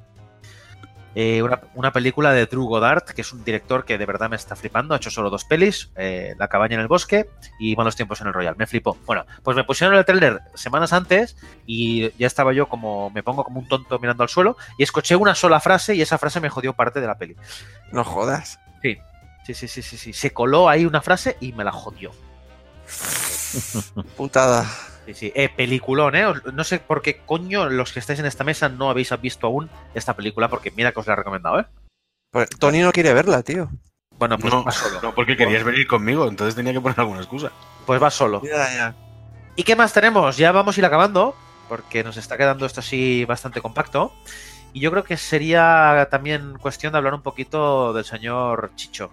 [1.14, 4.36] Eh, una, una película de Drew Goddard, que es un director que de verdad me
[4.36, 7.96] está flipando, ha hecho solo dos pelis, eh, La cabaña en el bosque y Malos
[7.96, 8.96] Tiempos en el Royal, me flipó.
[9.06, 11.36] Bueno, pues me pusieron el trailer semanas antes
[11.66, 15.16] y ya estaba yo como, me pongo como un tonto mirando al suelo y escuché
[15.16, 17.36] una sola frase y esa frase me jodió parte de la peli.
[17.90, 18.60] No jodas.
[18.82, 18.98] Sí,
[19.46, 20.12] sí, sí, sí, sí, sí.
[20.12, 22.12] Se coló ahí una frase y me la jodió.
[24.16, 24.66] Putada.
[25.14, 25.32] Sí, sí.
[25.34, 26.24] Eh, peliculón, ¿eh?
[26.52, 29.68] No sé por qué coño los que estáis en esta mesa no habéis visto aún
[29.94, 31.66] esta película, porque mira que os la he recomendado, ¿eh?
[32.30, 33.68] Pues Tony no quiere verla, tío.
[34.18, 35.00] Bueno, pues No, va solo.
[35.02, 37.50] no, porque querías venir conmigo, entonces tenía que poner alguna excusa.
[37.86, 38.40] Pues va solo.
[38.44, 38.94] Ya, ya.
[39.56, 40.36] ¿Y qué más tenemos?
[40.36, 41.34] Ya vamos a ir acabando,
[41.68, 44.12] porque nos está quedando esto así bastante compacto.
[44.72, 49.10] Y yo creo que sería también cuestión de hablar un poquito del señor Chicho.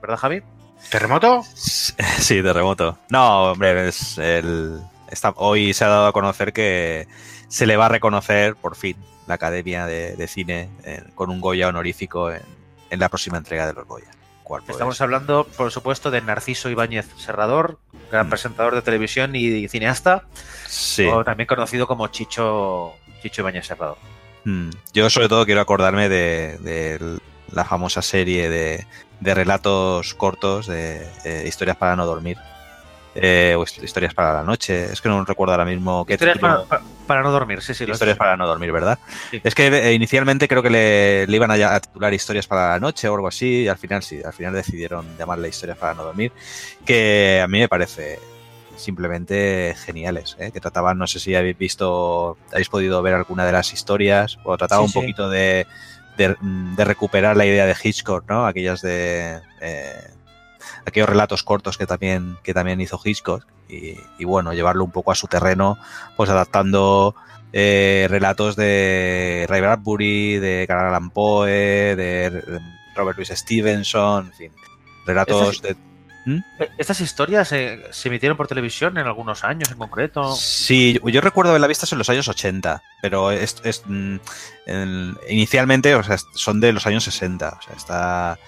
[0.00, 0.42] ¿Verdad, Javi?
[0.90, 1.42] ¿Terremoto?
[1.54, 2.98] Sí, terremoto.
[3.08, 4.80] No, hombre, es el,
[5.14, 7.08] está, hoy se ha dado a conocer que
[7.48, 8.96] se le va a reconocer, por fin,
[9.26, 12.42] la Academia de, de Cine eh, con un Goya honorífico en,
[12.90, 14.10] en la próxima entrega de los Goya.
[14.68, 17.78] Estamos hablando, por supuesto, de Narciso Ibáñez Serrador,
[18.10, 18.30] gran Mm.
[18.30, 20.24] presentador de televisión y cineasta,
[20.66, 21.06] sí.
[21.06, 22.92] o también conocido como Chicho,
[23.22, 23.96] Chicho Ibáñez Serrador.
[24.44, 24.68] Mm.
[24.92, 27.18] Yo sobre todo quiero acordarme de, de
[27.52, 28.86] la famosa serie de,
[29.20, 31.08] de relatos cortos de
[31.46, 32.36] historias para no dormir.
[33.14, 34.84] Eh, o hist- historias para la noche.
[34.92, 37.74] Es que no recuerdo ahora mismo qué Historias título- para, para- para no dormir, sí,
[37.74, 37.84] sí.
[37.84, 38.98] Historias para no dormir, ¿verdad?
[39.30, 39.40] Sí.
[39.44, 43.08] Es que eh, inicialmente creo que le, le iban a, titular Historias para la noche
[43.08, 46.32] o algo así, y al final sí, al final decidieron llamarle Historias para no dormir,
[46.86, 48.18] que a mí me parece
[48.76, 50.50] simplemente geniales, ¿eh?
[50.52, 54.56] que trataban, no sé si habéis visto, habéis podido ver alguna de las historias, o
[54.56, 54.98] trataba Sí, un sí.
[55.00, 55.66] poquito de,
[56.16, 58.46] de, de recuperar la idea de Hitchcock, ¿no?
[58.46, 59.40] Aquellas de...
[60.86, 65.12] aquellos relatos cortos que también, que también hizo Hitchcock y, y bueno, llevarlo un poco
[65.12, 65.78] a su terreno,
[66.16, 67.14] pues adaptando
[67.52, 71.50] eh, relatos de Ray Bradbury, de Edgar Allan Poe,
[71.96, 72.60] de
[72.96, 74.52] Robert Louis Stevenson, en fin,
[75.06, 75.76] relatos de...
[76.78, 80.34] Estas historias eh, se emitieron por televisión en algunos años en concreto.
[80.34, 84.16] Sí, yo, yo recuerdo haberla visto en los años 80, pero es, es, mm,
[84.64, 88.32] en- inicialmente o sea, son de los años 60, o sea, está...
[88.32, 88.38] A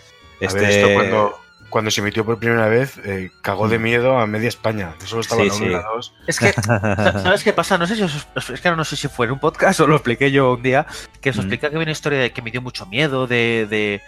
[0.41, 1.39] Este, ver, esto cuando,
[1.71, 4.95] cuando se emitió por primera vez, eh, cagó de miedo a media España.
[5.05, 5.71] Solo estaba Sí, la 1 sí.
[5.71, 6.15] y la 2.
[6.27, 7.77] Es que, sa- ¿sabes qué pasa?
[7.79, 9.87] No sé si os- os- es que no sé si fue en un podcast o
[9.87, 10.87] lo expliqué yo un día,
[11.21, 11.41] que os Mm.
[11.41, 14.01] explica que había una historia de- que me dio mucho miedo, de, de-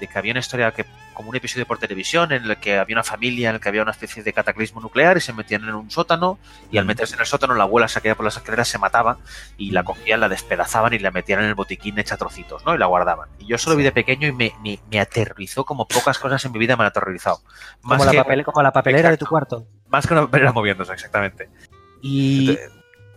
[0.00, 0.84] de que había una historia que
[1.16, 3.82] como un episodio por televisión en el que había una familia en el que había
[3.82, 6.38] una especie de cataclismo nuclear y se metían en un sótano
[6.70, 9.18] y al meterse en el sótano la abuela se caía por las escaleras, se mataba
[9.56, 12.74] y la cogían, la despedazaban y la metían en el botiquín hecha trocitos, ¿no?
[12.74, 13.28] Y la guardaban.
[13.38, 16.52] Y yo solo vi de pequeño y me, me, me aterrorizó como pocas cosas en
[16.52, 17.40] mi vida me han aterrorizado.
[17.82, 19.66] Como la, papel- como la papelera de tu cuarto.
[19.88, 21.48] más que una papelera moviéndose, exactamente.
[22.02, 22.58] Y,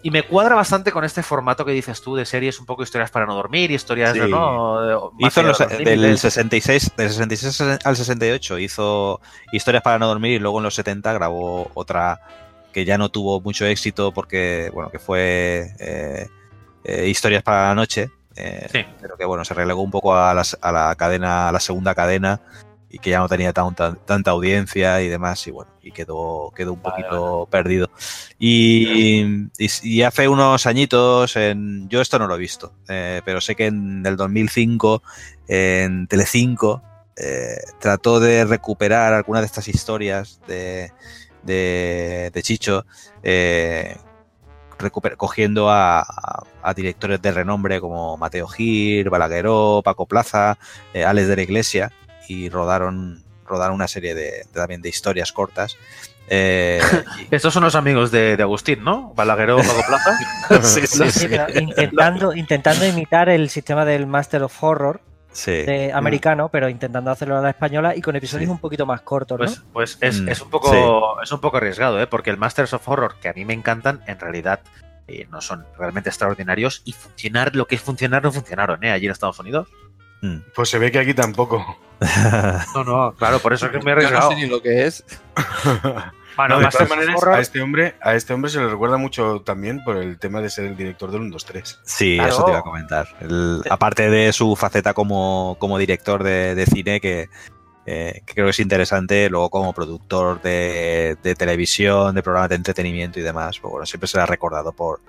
[0.01, 3.11] Y me cuadra bastante con este formato que dices tú de series un poco historias
[3.11, 4.19] para no dormir historias Sí.
[4.19, 5.11] de no.
[5.19, 6.21] Hizo los- los del límites.
[6.21, 9.19] 66, del 66 al 68 hizo
[9.51, 12.21] Historias para no dormir y luego en los 70 grabó otra
[12.71, 16.29] que ya no tuvo mucho éxito porque, bueno, que fue eh,
[16.85, 18.85] eh, Historias para la noche, eh, Sí.
[19.01, 21.93] pero que bueno, se relegó un poco a, las- a la cadena, a la segunda
[21.93, 22.39] cadena
[22.89, 26.73] y que ya no tenía tanta, tanta audiencia y demás y bueno, y quedó, quedó
[26.73, 27.91] un Vale, poquito perdido.
[28.39, 29.21] Y,
[29.57, 33.55] y, y hace unos añitos, en, yo esto no lo he visto, eh, pero sé
[33.55, 35.03] que en el 2005
[35.47, 36.81] en Telecinco
[37.15, 40.91] eh, trató de recuperar algunas de estas historias de,
[41.43, 42.85] de, de Chicho,
[43.23, 43.97] eh,
[44.77, 50.57] recuper- cogiendo a, a- a directores de renombre como Mateo Gil, Balagueró, Paco Plaza,
[50.93, 51.91] eh, Alex de la Iglesia
[52.29, 55.75] y rodaron, rodaron una serie de, de- también de historias cortas.
[56.29, 56.79] Eh,
[57.31, 59.13] Estos son los amigos de, de Agustín, ¿no?
[59.15, 60.61] Balagueró, Paco Plaza.
[60.63, 61.27] sí, sí, Sí,
[61.59, 65.01] intentando, intentando imitar el sistema del Master of Horror
[65.31, 65.51] sí.
[65.51, 68.51] de americano, pero intentando hacerlo a la española y con episodios Sí.
[68.51, 69.45] un poquito más cortos, ¿no?
[69.45, 72.05] Pues, pues es, Mm, es un poco, es un poco arriesgado, ¿eh?
[72.07, 74.59] Porque el Masters of Horror, que a mí me encantan, en realidad
[75.07, 76.83] eh, no son realmente extraordinarios.
[76.85, 78.91] Y funcionar, lo que es funcionar, no funcionaron, ¿eh?
[78.91, 79.67] Allí en Estados Unidos.
[80.21, 80.37] Mm.
[80.53, 81.65] Pues se ve que aquí tampoco.
[82.75, 84.29] No, no, claro, por eso es que me he Yo no arriesgado.
[84.31, 85.03] sé ni lo que es.
[86.37, 88.95] Bueno, No, de todas maneras, Horror- a este hombre, a este hombre se le recuerda
[88.95, 91.79] mucho también por el tema de ser el director del 1, 2, 3.
[91.83, 92.29] Sí, Claro.
[92.31, 93.07] eso te iba a comentar.
[93.19, 97.27] El- aparte de su faceta como, como director de, de cine, que,
[97.85, 102.55] eh, que creo que es interesante, luego como productor de, de televisión, de programas de
[102.55, 105.01] entretenimiento y demás, pues bueno, siempre se le ha recordado por,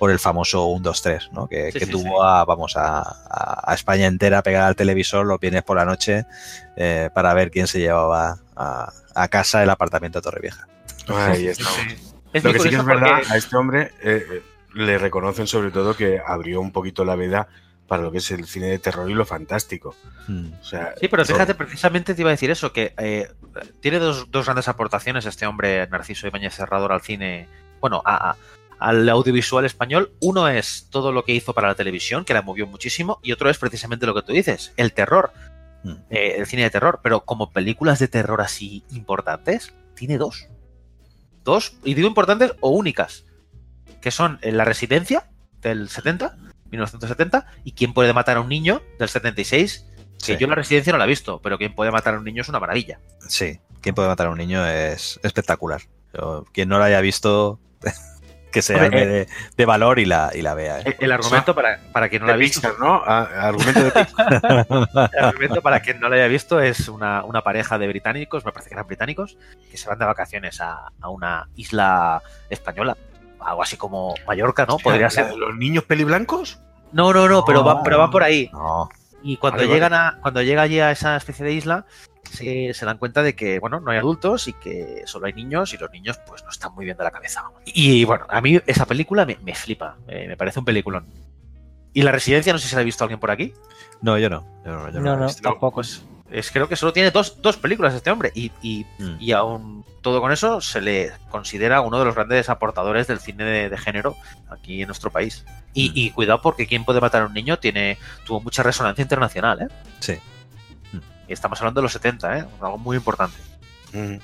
[0.00, 1.46] por el famoso 1, 2, 3, ¿no?
[1.46, 2.26] que, Sí, que sí, tuvo sí.
[2.26, 6.24] a, vamos, a, España entera pegada al televisor los viernes por la noche
[6.76, 10.66] eh, para ver quién se llevaba a, a casa el apartamento de Torrevieja.
[11.14, 11.78] Ahí estamos.
[12.32, 14.42] Es Lo que sí que es verdad, porque- a este hombre eh, eh,
[14.74, 17.48] le reconocen sobre todo que abrió un poquito la veda
[17.86, 19.94] para lo que es el cine de terror y lo fantástico.
[20.28, 20.52] Mm.
[20.60, 23.28] O sea, Sí, pero fíjate, precisamente te iba a decir eso, que eh,
[23.80, 27.48] tiene dos, dos grandes aportaciones este hombre, Narciso Ibáñez Serrador, al cine,
[27.80, 28.36] bueno, a- a-
[28.80, 30.12] al audiovisual español.
[30.20, 33.50] Uno es todo lo que hizo para la televisión, que la movió muchísimo, y otro
[33.50, 35.32] es precisamente lo que tú dices, el terror,
[35.84, 35.92] Mm.
[36.10, 40.46] eh, el cine de terror, pero como películas de terror así importantes, tiene dos.
[41.44, 43.24] Dos, y digo importantes o únicas,
[44.02, 45.30] que son eh, La Residencia,
[45.62, 46.36] del 70,
[46.70, 48.82] 1970, y ¿Quién puede matar a un niño?
[48.98, 49.86] del 76,
[50.18, 50.36] que Sí.
[50.38, 52.48] yo la residencia no la he visto, pero quien puede matar a un niño es
[52.50, 53.00] una maravilla.
[53.26, 54.64] Sí, ¿quién puede matar a un niño?
[54.66, 55.80] Es espectacular.
[56.14, 57.58] Yo- quien no la haya visto,
[58.50, 60.80] que se arme de, de valor y la, y la vea.
[60.80, 60.82] ¿eh?
[60.86, 62.94] El, el argumento, para, para quien no la ha visto, Pixar, ¿no?
[63.04, 64.68] A- argumento de Pixar.
[65.18, 68.52] el argumento para quien no la haya visto es una, una pareja de británicos, me
[68.52, 69.36] parece que eran británicos,
[69.70, 72.96] que se van de vacaciones a, a una isla española,
[73.40, 74.76] algo así como Mallorca, ¿no?
[74.78, 75.34] Podría ¿La ser.
[75.34, 76.58] ¿Los niños peliblancos?
[76.92, 78.50] No, no, no, pero van, pero van por ahí.
[78.52, 78.88] No,
[79.22, 81.84] Y cuando Vale, llegan a, cuando llega allí a esa especie de isla,
[82.30, 85.72] se, se dan cuenta de que, bueno, no hay adultos y que solo hay niños
[85.74, 87.44] y los niños pues no están muy bien de la cabeza.
[87.66, 91.06] Y bueno, a mí esa película me, me flipa, eh, me parece un peliculón.
[91.92, 93.52] Y la residencia, no sé si la ha visto alguien por aquí.
[94.02, 94.46] no, yo no.
[94.64, 95.72] Yo no, yo no tampoco.
[95.76, 99.16] Pues es, creo que solo tiene dos, dos películas este hombre y, y, Mm.
[99.18, 103.42] y aún todo con eso se le considera uno de los grandes aportadores del cine
[103.44, 104.14] de, de género
[104.48, 105.44] aquí en nuestro país.
[105.74, 105.92] Y, Mm.
[105.96, 109.68] y cuidado porque quién puede matar a un niño tiene tuvo mucha resonancia internacional, ¿eh?
[109.98, 110.14] Sí.
[111.30, 112.44] Y estamos hablando de los 70, ¿eh?
[112.60, 113.36] Algo muy importante.
[113.92, 114.16] Mm.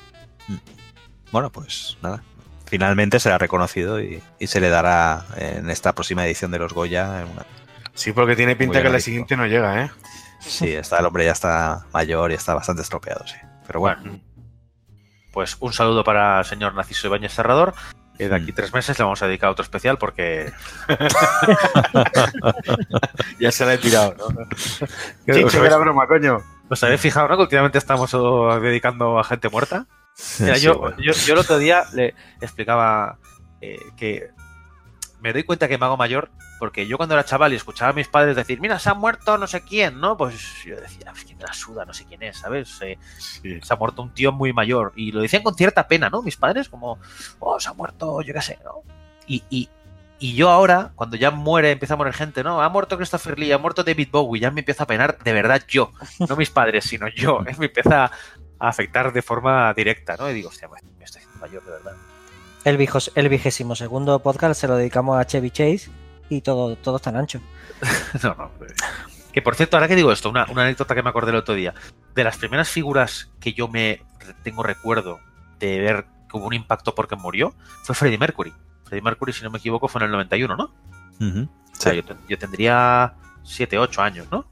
[1.31, 2.21] Bueno, pues nada.
[2.67, 7.21] Finalmente será reconocido y, y se le dará en esta próxima edición de los Goya.
[7.23, 7.47] en una-
[7.95, 9.91] Sí, porque tiene pinta que la siguiente no llega, ¿eh?
[10.41, 13.37] Sí, está, el hombre ya está mayor y está bastante estropeado, sí.
[13.69, 14.21] Pero bueno, Bueno,
[15.33, 17.73] pues un saludo para el señor Narciso Ibáñez Serrador.
[18.19, 18.55] que de aquí Mm.
[18.57, 20.53] tres meses le vamos a dedicar a otro especial porque
[23.39, 24.25] Ya se la he tirado, ¿no?
[24.53, 24.81] ¿Os
[25.31, 26.43] Chicho, que era broma, coño.
[26.69, 27.37] ¿Os habéis fijado, no?
[27.37, 29.87] Que últimamente estamos oh, dedicando a gente muerta.
[30.41, 30.97] Mira, Sí, yo, bueno.
[30.99, 33.19] yo, yo el otro día le explicaba
[33.61, 34.31] eh, que
[35.21, 37.95] me doy cuenta que me hago mayor porque yo cuando era chaval y escuchaba a
[37.95, 40.17] mis padres decir, mira, se ha muerto no sé quién, ¿no?
[40.17, 42.81] Pues yo decía, es que me la suda, no sé quién es, ¿sabes?
[42.81, 43.61] Eh, Sí.
[43.63, 44.93] se ha muerto un tío muy mayor.
[44.97, 46.23] Y lo decían con cierta pena, ¿no?
[46.23, 46.99] Mis padres, como,
[47.41, 48.83] oh, se ha muerto, yo qué sé, ¿no?
[49.27, 49.69] Y, y,
[50.19, 52.63] y yo ahora, cuando ya muere, empieza a morir gente, ¿no?
[52.63, 55.63] Ha muerto Christopher Lee, ha muerto David Bowie, ya me empieza a penar de verdad
[55.69, 55.93] yo.
[56.29, 57.41] No mis padres, sino yo.
[57.47, 57.55] ¿eh?
[57.59, 58.11] Me empieza a
[58.69, 60.31] afectar de forma directa, ¿no?
[60.31, 61.93] Y digo, hostia, me estoy haciendo mayor, de verdad.
[62.65, 65.91] El, vigos- el vigésimo segundo podcast se lo dedicamos a Chevy Chase
[66.29, 67.41] y todo, todo tan ancho.
[68.23, 68.51] No, no.
[69.33, 71.55] Que por cierto, ahora que digo esto, una, una anécdota que me acordé el otro
[71.55, 71.75] día.
[72.15, 74.03] De las primeras figuras que yo me
[74.43, 75.21] tengo recuerdo
[75.59, 77.55] de ver que hubo un impacto porque murió,
[77.85, 78.55] fue Freddie Mercury.
[78.87, 80.65] Freddie Mercury, si no me equivoco, fue en el 91, ¿no?
[80.65, 81.49] O
[81.81, 84.47] sea, yo, ten- yo tendría 7, 8 años, ¿no?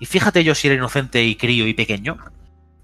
[0.00, 2.16] Y fíjate yo si era inocente y crío y pequeño,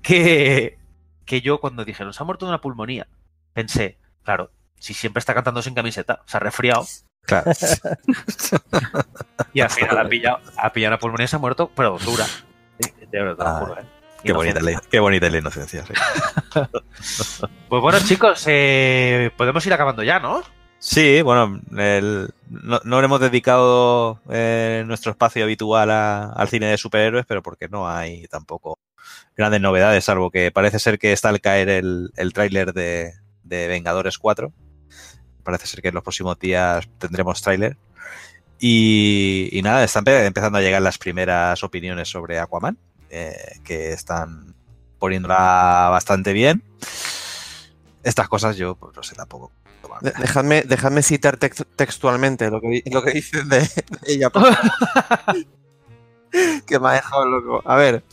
[0.03, 0.79] que,
[1.24, 3.07] que yo cuando dije, nos ha muerto de una pulmonía,
[3.55, 6.87] pensé, claro, si siempre está cantando sin camiseta, se ha resfriado
[7.22, 7.51] Claro.
[9.53, 12.27] y al final ha pillado, ha pillado una pulmonía y se ha muerto, pero dura.
[13.11, 13.85] De verdad, Ah, juro, ¿eh?
[14.22, 15.85] Qué bonita, la, qué bonita es la inocencia.
[15.87, 15.93] sí.
[17.68, 20.43] Pues bueno, chicos, eh, podemos ir acabando ya, ¿no?
[20.89, 26.78] Sí, bueno, el- no, no hemos dedicado eh, nuestro espacio habitual a- al cine de
[26.78, 28.78] superhéroes, pero porque no hay tampoco
[29.37, 33.66] grandes novedades, salvo que parece ser que está al caer el, el tráiler de, de
[33.66, 34.53] Vengadores 4.
[35.43, 37.76] Parece ser que en los próximos días tendremos tráiler.
[38.61, 42.78] Y, nada, están empe- empezando a llegar las primeras opiniones sobre Aquaman,
[43.11, 44.55] eh, que están
[45.01, 46.62] poniéndola bastante bien.
[48.05, 49.51] Estas cosas yo, pues no sé tampoco.
[50.01, 53.68] De- Dejadme, dejadme citar tex- textualmente lo que, lo que dicen de, de
[54.07, 54.30] ella.
[56.66, 57.62] que me ha dejado loco.
[57.64, 58.05] A ver.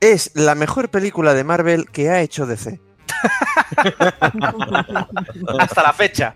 [0.00, 2.80] Es la mejor película de Marvel que ha hecho DC.
[5.58, 6.34] Hasta la fecha.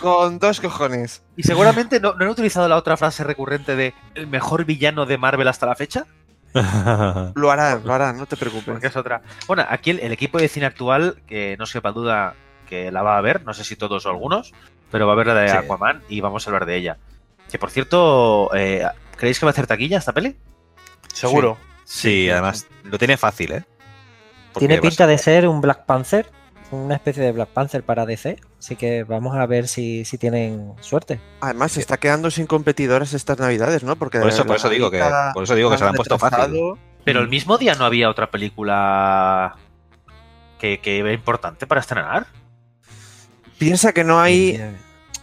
[0.00, 1.22] Con dos cojones.
[1.36, 5.18] Y seguramente no, no han utilizado la otra frase recurrente de el mejor villano de
[5.18, 6.06] Marvel hasta la fecha.
[6.54, 8.66] Lo harán, lo harán, no te preocupes.
[8.66, 9.22] Porque es otra.
[9.46, 12.34] Bueno, aquí el, el equipo de cine actual, que no sepa duda
[12.72, 14.54] que la va a ver, no sé si todos o algunos,
[14.90, 15.56] pero va a ver la de Sí.
[15.56, 16.96] Aquaman y vamos a hablar de ella.
[17.50, 18.86] Que por cierto, eh,
[19.18, 20.38] ¿creéis que va a hacer taquilla esta peli?
[21.12, 21.58] Seguro.
[21.84, 23.64] Sí, además lo tiene fácil, ¿eh?
[24.54, 26.30] Porque Tiene pinta de ser un Black Panther,
[26.70, 28.38] una especie de Black Panther para DC.
[28.58, 31.20] Así que vamos a ver si, si tienen suerte.
[31.42, 33.96] Además, se está quedando sin competidoras estas navidades, ¿no?
[33.96, 35.04] Porque Por eso, por eso digo que,
[35.34, 36.74] por eso digo que se la han puesto fácil.
[37.04, 39.56] Pero el mismo día no había otra película
[40.58, 42.26] que, que era importante para estrenar.
[43.66, 44.60] Piensa que no hay,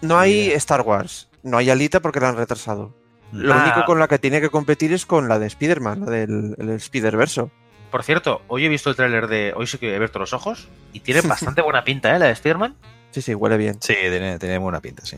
[0.02, 0.52] no hay.
[0.52, 1.28] Star Wars.
[1.44, 2.94] No hay Alita porque la han retrasado.
[3.32, 3.64] Lo Ah.
[3.64, 6.70] único con la que tiene que competir es con la de Spider-Man, la del el
[6.72, 7.52] Spider-Verso.
[7.92, 9.54] Por cierto, hoy he visto el tráiler de.
[9.56, 11.22] Hoy sí que he abierto los ojos y tiene
[11.56, 12.20] bastante buena pinta, ¿eh?
[12.20, 12.76] La de Spider-Man.
[13.12, 13.76] Sí, sí, huele bien.
[13.82, 15.18] Sí, tiene, tiene buena pinta, sí.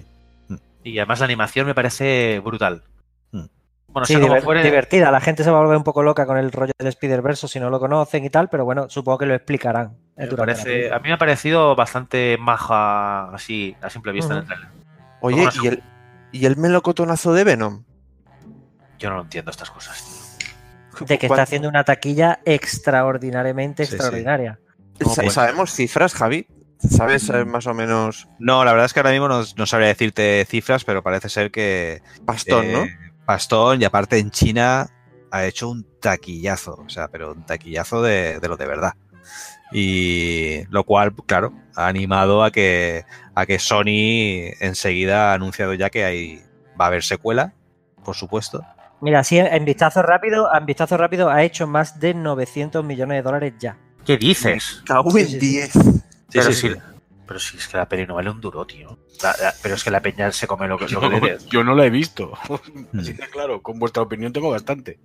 [0.84, 2.84] Y además la animación me parece brutal.
[3.93, 5.11] Bueno, Sí, diver- fuere, divertida.
[5.11, 7.59] La gente se va a volver un poco loca con el rollo del Spider-Verse si
[7.59, 9.97] no lo conocen y tal, pero bueno, supongo que lo explicarán.
[10.17, 14.37] eh, me parece- a mí me ha parecido bastante maja así, a simple vista en
[14.39, 14.47] el Ujú.
[14.53, 14.69] tráiler.
[15.21, 15.83] Oye, ¿y el,
[16.31, 17.83] ¿y el melocotonazo de Venom?
[18.99, 20.03] Yo no entiendo estas cosas.
[20.97, 21.07] tío.
[21.07, 24.59] De que ¿Cuán- está haciendo una taquilla extraordinariamente Sí, extraordinaria.
[24.99, 26.45] Pues- ¿Sabemos cifras, Javi?
[26.77, 29.87] ¿Sabes eh, más o menos No, la verdad es que ahora mismo no, no sabría
[29.89, 33.11] decirte cifras, pero parece ser que bastón, eh, no?
[33.32, 34.89] Pastón y aparte en China
[35.32, 38.93] ha hecho un taquillazo, o sea, pero un taquillazo de, de lo de verdad.
[39.71, 45.89] Y lo cual, claro, ha animado a que, a que Sony enseguida ha anunciado ya
[45.89, 46.41] que hay,
[46.77, 47.53] va a haber secuela,
[48.03, 48.65] por supuesto.
[48.99, 53.21] Mira, así en, vistazo rápido, en vistazo rápido ha hecho más de 900 millones de
[53.21, 53.77] dólares ya.
[54.05, 54.84] ¿Qué dices?
[54.86, 55.39] Cago sí, en sí, sí.
[55.39, 55.71] 10.
[56.34, 56.75] pero, sí, si, sí.
[57.32, 58.97] Pero si es que la peli no vale un duro, tío.
[59.23, 61.45] La- la- pero es que la peña se come lo que, lo que le des.
[61.45, 62.34] Yo no la he visto.
[62.99, 64.99] Así que claro, con vuestra opinión tengo bastante.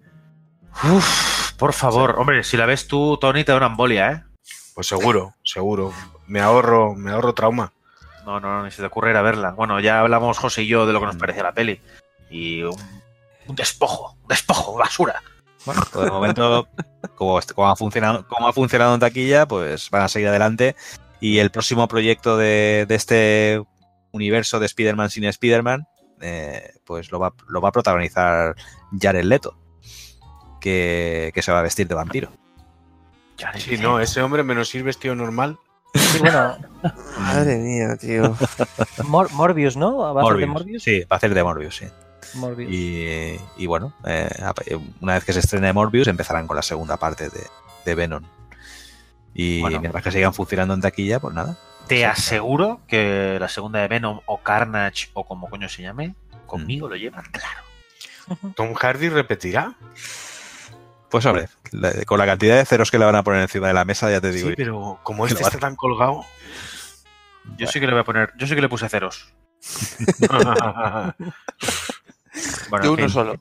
[0.93, 4.24] Uf, por favor, hombre, si la ves tú, Tony, te da una embolia, ¿eh?
[4.74, 5.93] Pues seguro, seguro.
[6.27, 7.72] Me ahorro, me ahorro trauma.
[8.24, 9.53] No, no, no, ni se te ocurre ir a verla.
[9.53, 11.81] Bueno, ya hablamos José y yo de lo que nos parecía la peli.
[12.29, 12.77] Y un,
[13.47, 15.22] un despojo, un despojo, basura.
[15.64, 16.66] Bueno, pues de momento,
[17.14, 20.74] como, como, ha funcionado, como ha funcionado en taquilla, pues van a seguir adelante.
[21.29, 23.61] Y el próximo proyecto de, de este
[24.12, 25.87] universo de Spider-Man sin Spider-Man,
[26.20, 28.55] eh, pues lo va, lo va a protagonizar
[29.01, 29.59] Jared Leto,
[30.61, 32.31] que, que se va a vestir de vampiro.
[33.39, 35.59] Ya, Sí, no, ese hombre menos ir vestido normal.
[35.95, 36.57] Sí, bueno,
[37.18, 38.37] Madre mía, tío.
[39.09, 40.14] Mor- Morbius, ¿no?
[40.14, 40.83] ¿Va a ser de Morbius?
[40.85, 41.87] Sí, va a hacer de Morbius, sí.
[42.35, 42.70] Morbius.
[42.72, 44.29] Y, y bueno, eh,
[45.01, 47.41] una vez que se estrene Morbius, empezarán con la segunda parte de,
[47.85, 48.22] de Venom.
[49.39, 49.80] Y Bueno.
[49.80, 51.57] mientras que sigan funcionando en taquilla, pues nada.
[51.89, 56.14] Te aseguro que la segunda de Venom o Carnage o como coño se llame,
[56.47, 57.61] conmigo lo llevan claro.
[58.57, 59.74] Tom Hardy repetirá.
[61.11, 61.49] Pues hombre,
[62.07, 64.20] con la cantidad de ceros que le van a poner encima de la mesa, ya
[64.20, 64.49] te digo.
[64.49, 64.57] Sí, yo.
[64.57, 66.24] pero como este está tan colgado.
[67.59, 69.32] Yo sí que le voy a poner, yo sí que le puse ceros.
[72.68, 73.41] Bueno, en uno fin, solo.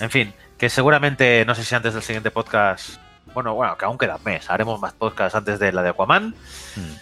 [0.00, 2.96] En fin, que seguramente, no sé si antes del siguiente podcast,
[3.34, 6.34] bueno, bueno, que aún queda un mes, haremos más podcasts antes de la de Aquaman.
[6.76, 6.94] Hmm,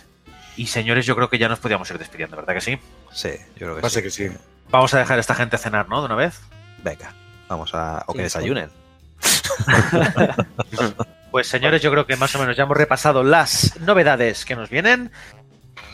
[0.57, 2.79] Y señores, yo creo que ya nos podíamos ir despidiendo, ¿verdad que sí?
[3.13, 4.03] Sí, yo creo que Pasa sí.
[4.03, 4.29] que sí.
[4.71, 6.01] Vamos a dejar a esta gente cenar, ¿no?
[6.01, 6.41] De una vez.
[6.83, 7.13] Venga,
[7.49, 8.03] vamos a.
[8.07, 8.71] O Sí, que desayunen.
[11.31, 14.69] Pues señores, yo creo que más o menos ya hemos repasado las novedades que nos
[14.69, 15.11] vienen.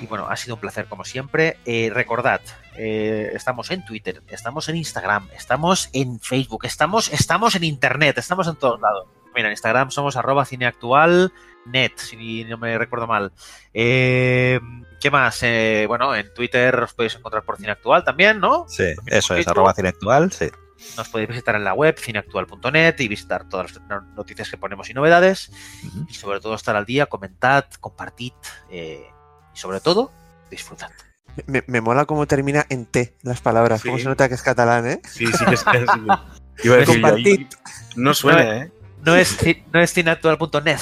[0.01, 1.59] Y bueno, ha sido un placer como siempre.
[1.64, 2.41] Eh, recordad,
[2.76, 8.49] eh, estamos en Twitter, estamos en Instagram, estamos en Facebook, estamos, estamos en Internet, estamos
[8.49, 9.07] en todos lados.
[9.39, 11.32] Mira, en Instagram somos arroba cineactual
[11.64, 13.30] net, si no me recuerdo mal.
[13.72, 14.59] Eh,
[15.01, 15.39] ¿Qué más?
[15.45, 18.64] Eh, bueno, en Twitter os podéis encontrar por Cineactual también, ¿no?
[18.66, 20.51] Sí, eso es, arroba cine actual, sí.
[20.97, 24.91] Nos podéis visitar en la web cineactual.net y visitar todas las no- noticias que ponemos
[24.91, 25.53] y novedades.
[26.09, 28.32] Y sobre todo estar al día, comentad, compartid
[28.70, 29.07] eh,
[29.55, 30.11] y sobre todo
[30.51, 30.91] disfrutad.
[31.47, 33.82] Me, me mola cómo termina en T las palabras.
[33.82, 33.89] Sí.
[33.89, 35.01] Cómo se nota que es catalán, ¿eh?
[35.09, 35.84] Sí, sí que es que es-
[36.64, 37.47] Iba a decir, Compartid.
[37.95, 38.72] no suena, ¿eh?
[39.03, 39.38] No es,
[39.72, 40.80] no es cineactual.net.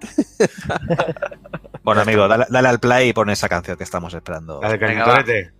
[1.86, 4.58] Bueno, amigo, dale, dale al play y pon esa canción que estamos esperando.
[4.58, 5.52] Dale, Venga, cañitorete.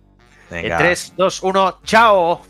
[0.51, 2.41] En 3, 2, 1, ¡chao!